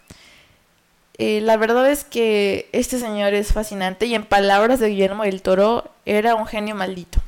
Eh, 1.19 1.41
la 1.41 1.57
verdad 1.57 1.91
es 1.91 2.05
que 2.05 2.69
este 2.73 2.99
señor 2.99 3.35
es 3.35 3.53
fascinante 3.53 4.07
y 4.07 4.15
en 4.15 4.25
palabras 4.25 4.81
de 4.81 4.89
Guillermo 4.89 5.23
del 5.23 5.43
Toro 5.43 5.91
era 6.07 6.35
un 6.35 6.47
genio 6.47 6.75
maldito. 6.75 7.21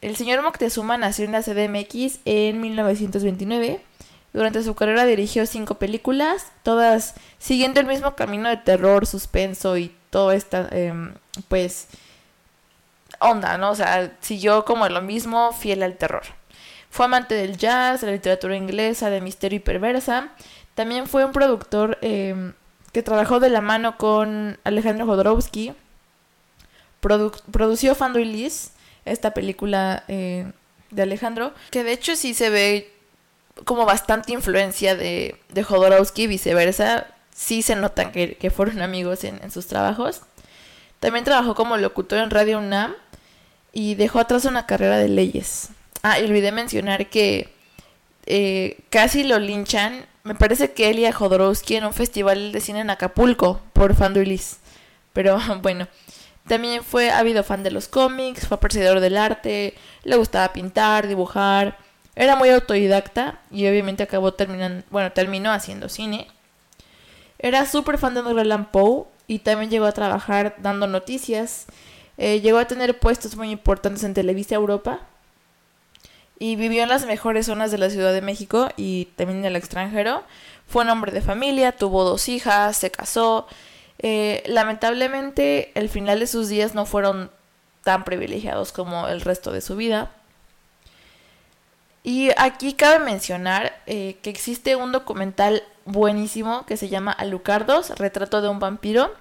El 0.00 0.16
señor 0.16 0.42
Moctezuma 0.42 0.96
nació 0.96 1.24
en 1.24 1.32
la 1.32 1.42
CDMX 1.42 2.20
en 2.24 2.60
1929 2.60 3.80
durante 4.32 4.62
su 4.62 4.74
carrera 4.74 5.06
dirigió 5.06 5.46
cinco 5.46 5.76
películas, 5.76 6.52
todas 6.62 7.14
siguiendo 7.38 7.80
el 7.80 7.86
mismo 7.86 8.14
camino 8.14 8.48
de 8.48 8.58
terror, 8.58 9.06
suspenso 9.06 9.76
y 9.76 9.94
todo 10.10 10.32
esta, 10.32 10.68
em, 10.70 11.14
pues, 11.48 11.88
onda, 13.20 13.58
¿no? 13.58 13.70
O 13.70 13.74
sea, 13.74 14.12
siguió 14.20 14.64
como 14.64 14.88
lo 14.88 15.02
mismo, 15.02 15.52
fiel 15.52 15.82
al 15.82 15.96
terror. 15.96 16.22
Fue 16.90 17.06
amante 17.06 17.34
del 17.34 17.56
jazz, 17.56 18.00
de 18.00 18.08
la 18.08 18.12
literatura 18.14 18.56
inglesa, 18.56 19.10
de 19.10 19.20
misterio 19.20 19.56
y 19.56 19.60
perversa. 19.60 20.28
También 20.78 21.08
fue 21.08 21.24
un 21.24 21.32
productor 21.32 21.98
em, 22.02 22.52
que 22.92 23.02
trabajó 23.02 23.40
de 23.40 23.50
la 23.50 23.60
mano 23.60 23.98
con 23.98 24.60
Alejandro 24.62 25.06
Jodorowsky. 25.06 25.74
produció 27.00 27.96
Fando 27.96 28.20
y 28.20 28.24
Liz, 28.24 28.70
esta 29.04 29.34
película 29.34 30.04
eh, 30.06 30.52
de 30.92 31.02
Alejandro, 31.02 31.52
que 31.72 31.82
de 31.82 31.90
hecho 31.90 32.14
sí 32.14 32.32
se 32.32 32.48
ve 32.50 32.92
como 33.64 33.86
bastante 33.86 34.30
influencia 34.30 34.94
de, 34.94 35.40
Jodorowsky 35.52 36.22
y 36.22 36.26
viceversa. 36.28 37.08
Sí 37.34 37.62
se 37.62 37.74
notan 37.74 38.12
que, 38.12 38.52
fueron 38.54 38.80
amigos 38.80 39.24
en, 39.24 39.50
sus 39.50 39.66
trabajos. 39.66 40.20
También 41.00 41.24
trabajó 41.24 41.56
como 41.56 41.76
locutor 41.76 42.20
en 42.20 42.30
Radio 42.30 42.58
UNAM 42.58 42.94
y 43.72 43.96
dejó 43.96 44.20
atrás 44.20 44.44
una 44.44 44.66
carrera 44.66 44.98
de 44.98 45.08
leyes. 45.08 45.70
Ah, 46.04 46.20
y 46.20 46.24
olvidé 46.24 46.52
mencionar 46.52 47.10
que 47.10 47.57
eh, 48.28 48.78
casi 48.90 49.24
lo 49.24 49.38
linchan. 49.38 50.06
Me 50.22 50.34
parece 50.34 50.72
que 50.72 50.90
él 50.90 51.00
y 51.00 51.06
a 51.06 51.12
Jodorowsky 51.12 51.76
en 51.76 51.86
un 51.86 51.92
festival 51.92 52.52
de 52.52 52.60
cine 52.60 52.80
en 52.80 52.90
Acapulco 52.90 53.60
por 53.72 53.94
Fanduilis. 53.94 54.58
Pero 55.12 55.38
bueno, 55.62 55.88
también 56.46 56.84
fue 56.84 57.10
ávido 57.10 57.42
fan 57.42 57.62
de 57.64 57.72
los 57.72 57.88
cómics, 57.88 58.46
fue 58.46 58.56
apreciador 58.56 59.00
del 59.00 59.16
arte, 59.16 59.74
le 60.04 60.16
gustaba 60.16 60.52
pintar, 60.52 61.08
dibujar 61.08 61.76
era 62.18 62.34
muy 62.34 62.48
autodidacta 62.48 63.38
y 63.48 63.68
obviamente 63.68 64.02
acabó 64.02 64.34
terminando, 64.34 64.84
bueno, 64.90 65.12
terminó 65.12 65.52
haciendo 65.52 65.88
cine. 65.88 66.26
Era 67.38 67.64
súper 67.64 67.96
fan 67.96 68.12
de 68.14 68.20
Edgar 68.20 68.40
Allan 68.40 68.72
Poe 68.72 69.04
y 69.28 69.38
también 69.38 69.70
llegó 69.70 69.86
a 69.86 69.92
trabajar 69.92 70.56
dando 70.58 70.88
noticias. 70.88 71.66
Eh, 72.16 72.40
llegó 72.40 72.58
a 72.58 72.64
tener 72.64 72.98
puestos 72.98 73.36
muy 73.36 73.52
importantes 73.52 74.02
en 74.02 74.14
Televisa 74.14 74.56
Europa 74.56 75.06
y 76.38 76.56
vivió 76.56 76.82
en 76.82 76.88
las 76.88 77.06
mejores 77.06 77.46
zonas 77.46 77.70
de 77.70 77.78
la 77.78 77.90
Ciudad 77.90 78.12
de 78.12 78.22
México 78.22 78.68
y 78.76 79.06
también 79.16 79.40
en 79.40 79.44
el 79.46 79.56
extranjero. 79.56 80.22
Fue 80.66 80.84
un 80.84 80.90
hombre 80.90 81.12
de 81.12 81.20
familia, 81.20 81.72
tuvo 81.72 82.04
dos 82.04 82.28
hijas, 82.28 82.76
se 82.76 82.90
casó. 82.90 83.46
Eh, 83.98 84.42
lamentablemente, 84.46 85.72
el 85.74 85.88
final 85.88 86.20
de 86.20 86.26
sus 86.26 86.48
días 86.48 86.74
no 86.74 86.86
fueron 86.86 87.30
tan 87.82 88.04
privilegiados 88.04 88.70
como 88.72 89.08
el 89.08 89.20
resto 89.20 89.50
de 89.50 89.60
su 89.60 89.76
vida. 89.76 90.12
Y 92.04 92.30
aquí 92.36 92.74
cabe 92.74 93.04
mencionar 93.04 93.82
eh, 93.86 94.18
que 94.22 94.30
existe 94.30 94.76
un 94.76 94.92
documental 94.92 95.62
buenísimo 95.84 96.64
que 96.66 96.76
se 96.76 96.88
llama 96.88 97.12
Alucardos, 97.12 97.90
Retrato 97.98 98.40
de 98.40 98.48
un 98.48 98.60
vampiro. 98.60 99.12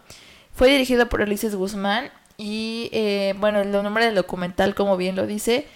Fue 0.54 0.70
dirigido 0.70 1.10
por 1.10 1.22
Ulises 1.22 1.56
Guzmán 1.56 2.12
y 2.38 2.90
eh, 2.94 3.34
bueno, 3.40 3.62
el 3.62 3.72
nombre 3.72 4.06
del 4.06 4.16
documental, 4.16 4.76
como 4.76 4.96
bien 4.96 5.16
lo 5.16 5.26
dice, 5.26 5.68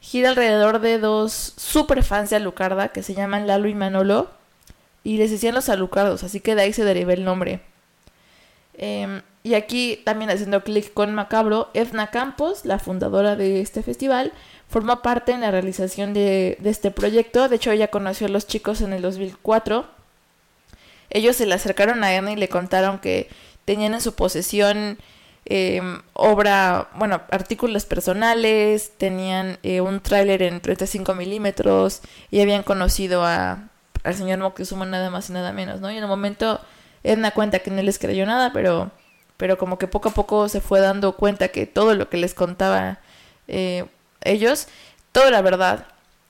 gira 0.00 0.30
alrededor 0.30 0.80
de 0.80 0.98
dos 0.98 1.54
super 1.56 2.02
fans 2.02 2.30
de 2.30 2.36
Alucarda 2.36 2.88
que 2.88 3.02
se 3.02 3.14
llaman 3.14 3.46
Lalo 3.46 3.68
y 3.68 3.74
Manolo 3.74 4.30
y 5.04 5.18
les 5.18 5.30
decían 5.30 5.54
los 5.54 5.68
Alucardos, 5.68 6.22
así 6.24 6.40
que 6.40 6.54
de 6.54 6.62
ahí 6.62 6.72
se 6.72 6.84
deriva 6.84 7.12
el 7.12 7.24
nombre. 7.24 7.60
Em, 8.74 9.22
y 9.42 9.54
aquí 9.54 10.00
también 10.04 10.30
haciendo 10.30 10.62
clic 10.62 10.92
con 10.92 11.14
Macabro, 11.14 11.70
Edna 11.74 12.08
Campos, 12.08 12.64
la 12.64 12.78
fundadora 12.78 13.36
de 13.36 13.60
este 13.60 13.82
festival, 13.82 14.32
forma 14.68 15.02
parte 15.02 15.32
en 15.32 15.40
la 15.40 15.50
realización 15.50 16.14
de, 16.14 16.58
este 16.64 16.90
proyecto. 16.90 17.48
De 17.48 17.56
hecho, 17.56 17.70
ella 17.72 17.88
conoció 17.88 18.26
a 18.26 18.30
los 18.30 18.46
chicos 18.46 18.80
en 18.80 18.92
el 18.92 19.02
2004. 19.02 19.86
Ellos 21.10 21.36
se 21.36 21.46
le 21.46 21.54
acercaron 21.54 22.04
a 22.04 22.14
Edna 22.14 22.32
y 22.32 22.36
le 22.36 22.48
contaron 22.48 22.98
que 22.98 23.28
tenían 23.64 23.94
en 23.94 24.00
su 24.00 24.14
posesión 24.14 24.98
em, 25.50 26.00
obra, 26.14 26.88
bueno, 26.94 27.20
artículos 27.30 27.84
personales, 27.84 28.92
tenían 28.96 29.58
eh, 29.62 29.80
un 29.82 30.00
tráiler 30.00 30.42
en 30.42 30.60
35 30.60 31.14
milímetros 31.14 32.00
y 32.30 32.40
habían 32.40 32.62
conocido 32.62 33.24
a, 33.24 33.68
al 34.04 34.14
señor 34.14 34.38
Moctezuma 34.38 34.86
nada 34.86 35.10
más 35.10 35.28
y 35.28 35.34
nada 35.34 35.52
menos, 35.52 35.80
¿no? 35.80 35.90
Y 35.90 35.98
en 35.98 36.04
un 36.04 36.10
momento 36.10 36.60
Edna 37.02 37.32
cuenta 37.32 37.58
que 37.58 37.70
no 37.70 37.82
les 37.82 37.98
creyó 37.98 38.24
nada, 38.26 38.52
pero 38.52 38.90
pero 39.40 39.56
como 39.56 39.78
que 39.78 39.88
poco 39.88 40.10
a 40.10 40.12
poco 40.12 40.50
se 40.50 40.60
fue 40.60 40.80
dando 40.80 41.16
cuenta 41.16 41.48
que 41.48 41.66
todo 41.66 41.94
lo 41.94 42.10
que 42.10 42.18
les 42.18 42.34
contaba 42.34 42.98
eh, 43.48 43.86
ellos, 44.22 44.68
todo 45.12 45.28
era 45.28 45.40
verdad. 45.40 45.86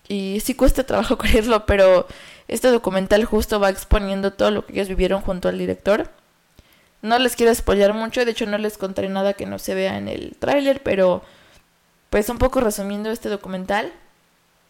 Y 0.07 0.39
sí 0.45 0.55
cuesta 0.55 0.85
trabajo 0.85 1.19
creerlo, 1.19 1.67
pero 1.67 2.07
este 2.47 2.69
documental 2.69 3.25
justo 3.25 3.59
va 3.59 3.69
exponiendo 3.71 4.33
todo 4.33 4.53
lo 4.53 4.65
que 4.65 4.75
ellos 4.75 4.89
vivieron 4.89 5.23
junto 5.23 5.49
al 5.49 5.59
director. 5.59 6.09
No 7.03 7.19
les 7.19 7.37
quiero 7.37 7.55
spoilear 7.55 7.95
mucho, 7.95 8.25
de 8.25 8.31
hecho 8.31 8.47
no 8.47 8.59
les 8.59 8.77
contaré 8.77 9.09
nada 9.09 9.33
que 9.35 9.47
no 9.47 9.59
se 9.59 9.75
vea 9.75 9.97
en 9.97 10.09
el 10.09 10.37
tráiler, 10.39 10.83
pero 10.83 11.23
pues 12.11 12.29
un 12.29 12.39
poco 12.39 12.61
resumiendo 12.61 13.11
este 13.11 13.29
documental, 13.29 13.93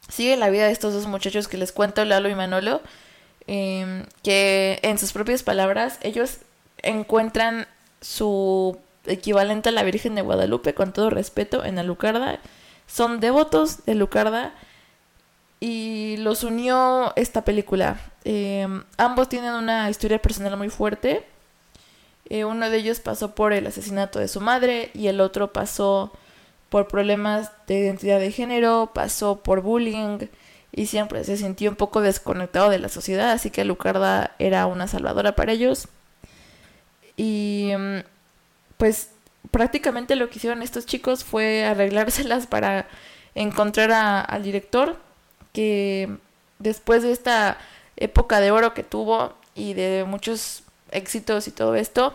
sigue 0.09 0.37
la 0.37 0.51
vida 0.51 0.67
de 0.67 0.73
estos 0.73 0.95
dos 0.95 1.07
muchachos 1.07 1.49
que 1.49 1.57
les 1.57 1.73
cuento, 1.73 2.05
Lalo 2.05 2.29
y 2.29 2.35
Manolo, 2.35 2.83
em, 3.47 4.05
que 4.23 4.79
en 4.83 4.99
sus 4.99 5.13
propias 5.13 5.43
palabras 5.43 5.99
ellos 6.03 6.39
encuentran 6.83 7.67
su 8.01 8.79
equivalente 9.07 9.71
a 9.71 9.73
la 9.73 9.83
Virgen 9.83 10.15
de 10.15 10.23
Guadalupe, 10.23 10.75
con 10.75 10.93
todo 10.93 11.11
respeto, 11.11 11.65
en 11.65 11.79
Alucarda. 11.79 12.39
Son 12.87 13.21
devotos 13.21 13.85
de 13.85 13.93
Alucarda 13.93 14.53
y 15.61 16.17
los 16.19 16.45
unió 16.45 17.13
esta 17.17 17.45
película. 17.45 18.01
Em, 18.25 18.85
ambos 18.97 19.29
tienen 19.29 19.53
una 19.53 19.89
historia 19.91 20.21
personal 20.21 20.57
muy 20.57 20.71
fuerte. 20.71 21.27
Eh, 22.29 22.45
uno 22.45 22.71
de 22.71 22.77
ellos 22.77 23.01
pasó 23.01 23.35
por 23.35 23.53
el 23.53 23.67
asesinato 23.67 24.19
de 24.19 24.29
su 24.29 24.41
madre 24.41 24.91
y 24.95 25.09
el 25.09 25.21
otro 25.21 25.53
pasó 25.53 26.13
por 26.69 26.87
problemas 26.87 27.51
de 27.67 27.79
identidad 27.79 28.21
de 28.21 28.31
género, 28.31 28.91
pasó 28.95 29.41
por 29.43 29.61
bullying 29.63 30.19
y 30.73 30.87
siempre 30.87 31.25
se 31.25 31.37
sintió 31.37 31.71
un 31.71 31.77
poco 31.77 32.01
desconectado 32.01 32.71
de 32.71 32.79
la 32.79 32.89
sociedad, 32.89 33.33
así 33.33 33.51
que 33.51 33.63
Alucarda 33.63 34.35
era 34.39 34.67
una 34.67 34.87
salvadora 34.87 35.35
para 35.35 35.53
ellos. 35.53 35.89
Y 37.17 37.73
mm, 37.77 37.99
pues 38.77 39.11
prácticamente 39.51 40.17
lo 40.17 40.31
que 40.31 40.39
hicieron 40.39 40.63
estos 40.63 40.87
chicos 40.87 41.25
fue 41.25 41.65
arreglárselas 41.65 42.47
para 42.47 42.87
encontrar 43.35 44.27
al 44.29 44.43
director 44.43 44.97
que 45.53 46.17
después 46.59 47.03
de 47.03 47.13
esta 47.13 47.59
época 47.97 48.41
de 48.41 48.51
oro 48.51 48.75
que 48.75 48.83
tuvo 48.83 49.35
y 49.55 49.75
de 49.75 50.05
muchos 50.07 50.63
éxitos 50.93 51.49
y 51.49 51.51
todo 51.51 51.75
esto, 51.75 52.15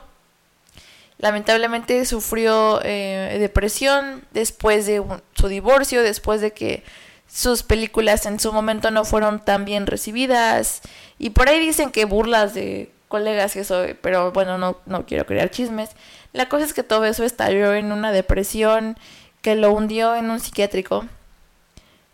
lamentablemente 1.17 2.05
sufrió 2.05 2.81
eh, 2.83 3.37
depresión 3.39 4.23
después 4.31 4.85
de 4.85 5.03
su 5.33 5.47
divorcio, 5.47 6.03
después 6.03 6.41
de 6.41 6.51
que 6.51 6.83
sus 7.27 7.63
películas 7.63 8.25
en 8.25 8.39
su 8.39 8.53
momento 8.53 8.91
no 8.91 9.05
fueron 9.05 9.43
tan 9.43 9.65
bien 9.65 9.87
recibidas 9.87 10.81
y 11.17 11.31
por 11.31 11.49
ahí 11.49 11.59
dicen 11.59 11.91
que 11.91 12.05
burlas 12.05 12.53
de 12.53 12.91
colegas 13.07 13.55
y 13.55 13.59
eso, 13.59 13.85
pero 14.01 14.31
bueno, 14.31 14.57
no, 14.57 14.77
no 14.85 15.05
quiero 15.05 15.25
crear 15.25 15.49
chismes. 15.49 15.91
La 16.33 16.49
cosa 16.49 16.65
es 16.65 16.73
que 16.73 16.83
todo 16.83 17.05
eso 17.05 17.23
estalló 17.23 17.73
en 17.73 17.91
una 17.91 18.11
depresión 18.11 18.97
que 19.41 19.55
lo 19.55 19.71
hundió 19.71 20.15
en 20.15 20.29
un 20.29 20.39
psiquiátrico. 20.39 21.05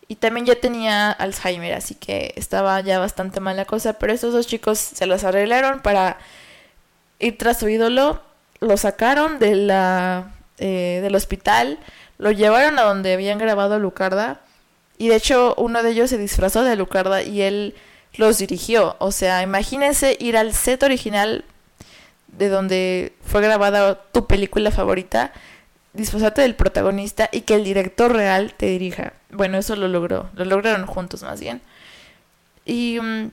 Y 0.08 0.16
también 0.16 0.46
ya 0.46 0.56
tenía 0.56 1.10
Alzheimer, 1.10 1.74
así 1.74 1.96
que 1.96 2.34
estaba 2.36 2.80
ya 2.82 3.00
bastante 3.00 3.40
mal 3.40 3.56
la 3.56 3.66
cosa. 3.66 3.94
Pero 3.94 4.12
esos 4.12 4.34
dos 4.34 4.46
chicos 4.46 4.78
se 4.78 5.06
los 5.06 5.24
arreglaron 5.24 5.80
para 5.80 6.18
ir 7.22 7.38
tras 7.38 7.60
su 7.60 7.70
ídolo. 7.70 8.22
Lo 8.60 8.78
sacaron 8.78 9.40
de 9.40 9.56
la, 9.56 10.32
eh, 10.58 11.00
del 11.02 11.16
hospital, 11.16 11.80
lo 12.18 12.32
llevaron 12.32 12.78
a 12.78 12.84
donde 12.84 13.14
habían 13.14 13.40
grabado 13.40 13.80
Lucarda. 13.80 14.42
Y 14.98 15.08
de 15.08 15.16
hecho, 15.16 15.56
uno 15.58 15.82
de 15.82 15.92
ellos 15.92 16.10
se 16.10 16.18
disfrazó 16.18 16.64
de 16.64 16.76
Lucarda 16.76 17.24
y 17.24 17.42
él 17.42 17.76
los 18.14 18.38
dirigió. 18.38 18.96
O 19.00 19.12
sea, 19.12 19.42
imagínense 19.42 20.16
ir 20.20 20.38
al 20.38 20.54
set 20.54 20.84
original 20.84 21.44
de 22.28 22.50
donde 22.50 23.14
fue 23.26 23.42
grabada 23.42 23.96
tu 24.12 24.28
película 24.28 24.72
favorita, 24.72 25.34
disfrazarte 25.94 26.42
del 26.42 26.56
protagonista 26.56 27.30
y 27.32 27.42
que 27.42 27.56
el 27.56 27.64
director 27.64 28.14
real 28.14 28.54
te 28.56 28.68
dirija. 28.68 29.14
Bueno, 29.32 29.58
eso 29.58 29.76
lo 29.76 29.88
logró, 29.88 30.30
lo 30.36 30.46
lograron 30.46 30.86
juntos 30.86 31.24
más 31.24 31.40
bien. 31.40 31.62
Y 32.66 33.00
mm, 33.02 33.32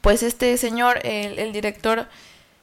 pues 0.00 0.22
este 0.22 0.56
señor, 0.56 1.00
el, 1.04 1.52
director 1.52 2.06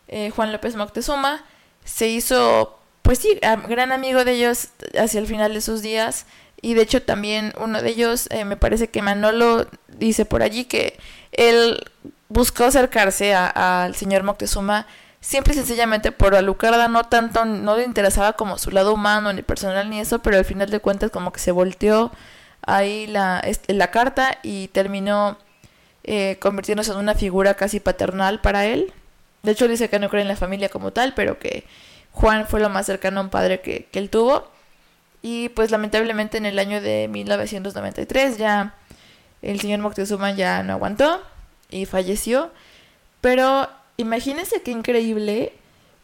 eh, 0.08 0.32
Juan 0.32 0.52
López 0.52 0.76
Moctezuma, 0.76 1.44
se 1.84 2.08
hizo, 2.08 2.80
pues 3.02 3.20
sí, 3.20 3.40
gran 3.68 3.92
amigo 3.92 4.26
de 4.26 4.34
ellos 4.34 4.70
hacia 5.00 5.20
el 5.20 5.28
final 5.28 5.54
de 5.54 5.62
sus 5.62 5.82
días. 5.82 6.26
Y 6.62 6.74
de 6.74 6.82
hecho 6.82 7.04
también 7.04 7.54
uno 7.60 7.82
de 7.82 7.90
ellos, 7.90 8.28
eh, 8.32 8.46
me 8.46 8.58
parece 8.58 8.90
que 8.90 9.02
Manolo 9.02 9.68
dice 9.88 10.26
por 10.26 10.42
allí 10.42 10.66
que 10.66 10.98
él 11.32 11.84
buscó 12.30 12.64
acercarse 12.66 13.36
al 13.36 13.96
señor 13.96 14.24
Moctezuma 14.24 14.88
siempre 15.26 15.54
y 15.54 15.58
sencillamente 15.58 16.12
por 16.12 16.36
Alucarda 16.36 16.88
no 16.88 17.04
tanto, 17.06 17.46
no 17.46 17.76
le 17.78 17.84
interesaba 17.84 18.34
como 18.34 18.60
su 18.60 18.70
lado 18.72 18.94
humano 18.94 19.34
ni 19.34 19.42
personal 19.42 19.90
ni 19.90 20.00
eso, 20.00 20.20
pero 20.20 20.38
al 20.38 20.46
final 20.46 20.70
de 20.70 20.80
cuentas 20.80 21.10
como 21.12 21.32
que 21.32 21.40
se 21.40 21.52
volteó 21.52 22.12
ahí 22.62 23.08
la, 23.08 23.44
la 23.68 23.92
carta 23.92 24.38
y 24.44 24.68
terminó 24.70 25.38
eh, 26.04 26.38
convirtiéndose 26.40 26.92
en 26.92 26.98
una 26.98 27.16
figura 27.16 27.56
casi 27.56 27.80
paternal 27.80 28.40
para 28.40 28.66
él. 28.68 28.94
De 29.46 29.52
hecho 29.52 29.68
dice 29.68 29.90
que 29.90 30.00
no 30.00 30.10
cree 30.10 30.24
en 30.24 30.28
la 30.28 30.36
familia 30.36 30.70
como 30.70 30.92
tal, 30.92 31.14
pero 31.14 31.40
que 31.40 31.66
Juan 32.12 32.48
fue 32.48 32.60
lo 32.60 32.70
más 32.70 32.86
cercano 32.86 33.20
a 33.20 33.24
un 33.24 33.30
padre 33.30 33.62
que, 33.62 33.86
que 33.92 34.00
él 34.00 34.10
tuvo. 34.10 34.48
Y 35.22 35.50
pues 35.50 35.72
lamentablemente 35.72 36.38
en 36.38 36.46
el 36.46 36.60
año 36.60 36.82
de 36.82 37.08
1993 37.08 38.38
ya 38.38 38.76
el 39.42 39.60
señor 39.60 39.80
Moctezuma 39.80 40.32
ya 40.32 40.64
no 40.64 40.74
aguantó 40.74 41.22
y 41.70 41.86
falleció. 41.86 42.52
Pero 43.22 43.70
imagínense 43.98 44.62
qué 44.62 44.72
increíble 44.72 45.54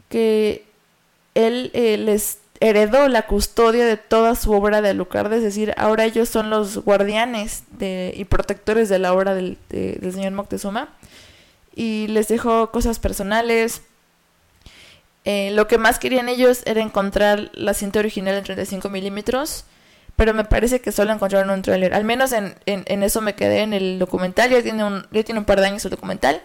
que 0.10 0.66
él 1.36 1.72
eh, 1.74 1.98
les 1.98 2.40
heredó 2.60 3.08
la 3.08 3.26
custodia 3.26 3.86
de 3.86 3.98
toda 3.98 4.36
su 4.36 4.52
obra 4.52 4.82
de 4.82 4.90
Alucard, 4.90 5.34
es 5.34 5.42
decir, 5.42 5.74
ahora 5.78 6.06
ellos 6.06 6.30
son 6.30 6.52
los 6.52 6.78
guardianes 6.78 7.64
de, 7.72 8.14
y 8.16 8.26
protectores 8.26 8.88
de 8.88 9.00
la 9.00 9.14
obra 9.14 9.34
del, 9.34 9.58
del 9.70 10.14
señor 10.14 10.34
Moctezuma 10.34 10.90
y 11.76 12.08
les 12.08 12.28
dejó 12.28 12.72
cosas 12.72 13.00
personales. 13.00 13.82
Eh, 15.24 15.52
lo 15.54 15.68
que 15.68 15.78
más 15.78 16.00
querían 16.00 16.30
ellos 16.30 16.64
era 16.66 16.82
encontrar 16.82 17.52
la 17.54 17.74
cinta 17.74 18.00
original 18.00 18.36
en 18.36 18.44
35 18.44 18.90
milímetros, 18.90 19.66
pero 20.16 20.34
me 20.34 20.44
parece 20.44 20.82
que 20.82 20.92
solo 20.92 21.14
encontraron 21.14 21.50
un 21.50 21.62
tráiler. 21.62 21.94
Al 21.94 22.04
menos 22.04 22.32
en, 22.32 22.56
en, 22.66 23.04
eso 23.04 23.22
me 23.22 23.36
quedé 23.36 23.62
en 23.62 23.74
el 23.74 24.00
documental, 24.00 24.50
ya 24.50 24.62
tiene 24.62 24.84
un, 24.84 25.06
ya 25.12 25.24
tiene 25.24 25.40
un 25.40 25.46
par 25.46 25.60
de 25.62 25.68
años 25.68 25.86
el 25.86 25.92
documental. 25.92 26.42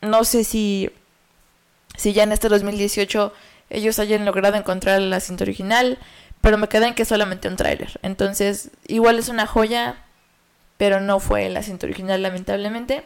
no 0.00 0.24
sé 0.24 0.44
si, 0.44 0.90
si 1.96 2.12
ya 2.12 2.22
en 2.24 2.32
este 2.32 2.48
2018 2.48 3.32
ellos 3.70 3.98
hayan 3.98 4.24
logrado 4.24 4.56
encontrar 4.56 5.00
la 5.00 5.20
cinta 5.20 5.44
original, 5.44 5.98
pero 6.40 6.58
me 6.58 6.68
quedé 6.68 6.88
en 6.88 6.94
que 6.94 7.04
solamente 7.04 7.48
un 7.48 7.56
tráiler. 7.56 7.98
Entonces, 8.02 8.70
igual 8.86 9.18
es 9.18 9.28
una 9.28 9.46
joya, 9.46 9.96
pero 10.76 11.00
no 11.00 11.18
fue 11.18 11.48
la 11.48 11.62
cinta 11.62 11.86
original 11.86 12.22
lamentablemente. 12.22 13.04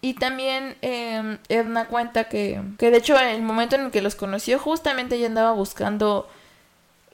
Y 0.00 0.14
también 0.14 0.76
eh, 0.82 1.38
Edna 1.48 1.86
cuenta 1.86 2.24
que, 2.24 2.62
que 2.78 2.90
de 2.90 2.98
hecho 2.98 3.18
en 3.18 3.28
el 3.28 3.42
momento 3.42 3.74
en 3.74 3.86
el 3.86 3.90
que 3.90 4.02
los 4.02 4.14
conoció 4.14 4.58
justamente 4.58 5.16
ella 5.16 5.26
andaba 5.26 5.52
buscando 5.52 6.28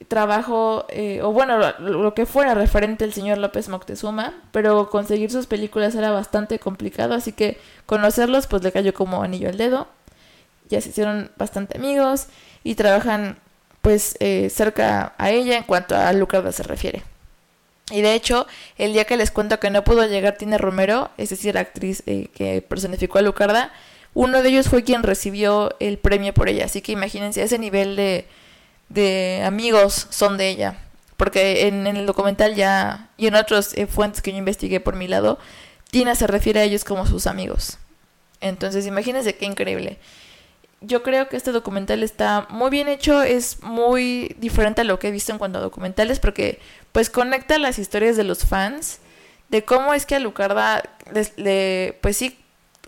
trabajo, 0.08 0.86
eh, 0.88 1.20
o 1.22 1.32
bueno, 1.32 1.58
lo, 1.78 2.14
que 2.14 2.26
fuera 2.26 2.54
referente 2.54 3.04
al 3.04 3.12
señor 3.12 3.38
López 3.38 3.68
Moctezuma, 3.68 4.34
pero 4.52 4.90
conseguir 4.90 5.30
sus 5.30 5.46
películas 5.46 5.94
era 5.94 6.10
bastante 6.10 6.58
complicado, 6.58 7.14
así 7.14 7.32
que 7.32 7.58
conocerlos 7.86 8.46
pues 8.46 8.62
le 8.62 8.72
cayó 8.72 8.92
como 8.94 9.22
anillo 9.22 9.48
al 9.48 9.56
dedo. 9.56 9.88
Ya 10.68 10.80
se 10.80 10.90
hicieron 10.90 11.30
bastante 11.36 11.78
amigos 11.78 12.26
y 12.62 12.74
trabajan 12.74 13.38
pues 13.82 14.16
eh, 14.20 14.48
cerca 14.50 15.14
a 15.18 15.30
ella 15.30 15.58
en 15.58 15.64
cuanto 15.64 15.94
a 15.94 16.12
Lucarda 16.12 16.52
se 16.52 16.62
refiere. 16.62 17.02
Y 17.90 18.00
de 18.00 18.14
hecho, 18.14 18.46
el 18.78 18.92
día 18.94 19.04
que 19.04 19.16
les 19.16 19.30
cuento 19.30 19.60
que 19.60 19.70
no 19.70 19.84
pudo 19.84 20.06
llegar 20.06 20.38
Tina 20.38 20.56
Romero, 20.56 21.10
es 21.18 21.30
decir, 21.30 21.54
la 21.54 21.60
actriz 21.60 22.02
eh, 22.06 22.28
que 22.34 22.62
personificó 22.62 23.18
a 23.18 23.22
Lucarda, 23.22 23.72
uno 24.14 24.42
de 24.42 24.48
ellos 24.48 24.68
fue 24.68 24.84
quien 24.84 25.02
recibió 25.02 25.74
el 25.80 25.98
premio 25.98 26.32
por 26.32 26.48
ella. 26.48 26.64
Así 26.64 26.80
que 26.80 26.92
imagínense 26.92 27.42
ese 27.42 27.58
nivel 27.58 27.96
de, 27.96 28.26
de 28.88 29.42
amigos 29.44 30.06
son 30.10 30.38
de 30.38 30.48
ella. 30.48 30.78
Porque 31.16 31.66
en, 31.66 31.86
el 31.86 32.06
documental 32.06 32.54
ya, 32.54 33.10
y 33.18 33.26
en 33.26 33.34
otras 33.34 33.74
eh, 33.74 33.86
fuentes 33.86 34.22
que 34.22 34.32
yo 34.32 34.38
investigué 34.38 34.80
por 34.80 34.96
mi 34.96 35.06
lado, 35.06 35.38
Tina 35.90 36.14
se 36.14 36.26
refiere 36.26 36.60
a 36.60 36.64
ellos 36.64 36.84
como 36.84 37.06
sus 37.06 37.26
amigos. 37.26 37.78
Entonces 38.40 38.86
imagínense 38.86 39.36
qué 39.36 39.44
increíble 39.44 39.98
yo 40.86 41.02
creo 41.02 41.28
que 41.28 41.36
este 41.36 41.52
documental 41.52 42.02
está 42.02 42.46
muy 42.50 42.70
bien 42.70 42.88
hecho, 42.88 43.22
es 43.22 43.62
muy 43.62 44.34
diferente 44.38 44.82
a 44.82 44.84
lo 44.84 44.98
que 44.98 45.08
he 45.08 45.10
visto 45.10 45.32
en 45.32 45.38
cuanto 45.38 45.58
a 45.58 45.62
documentales, 45.62 46.20
porque 46.20 46.60
pues 46.92 47.10
conecta 47.10 47.58
las 47.58 47.78
historias 47.78 48.16
de 48.16 48.24
los 48.24 48.44
fans, 48.44 49.00
de 49.48 49.64
cómo 49.64 49.94
es 49.94 50.06
que 50.06 50.14
Alucarda 50.14 50.82
le, 51.36 51.98
pues 52.00 52.16
sí 52.16 52.38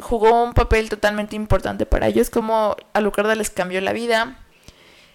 jugó 0.01 0.43
un 0.45 0.53
papel 0.53 0.89
totalmente 0.89 1.37
importante 1.37 1.87
para 1.87 2.07
ellos, 2.09 2.31
cómo 2.31 2.77
Alucarda 2.93 3.35
les 3.35 3.51
cambió 3.51 3.81
la 3.81 3.93
vida, 3.93 4.39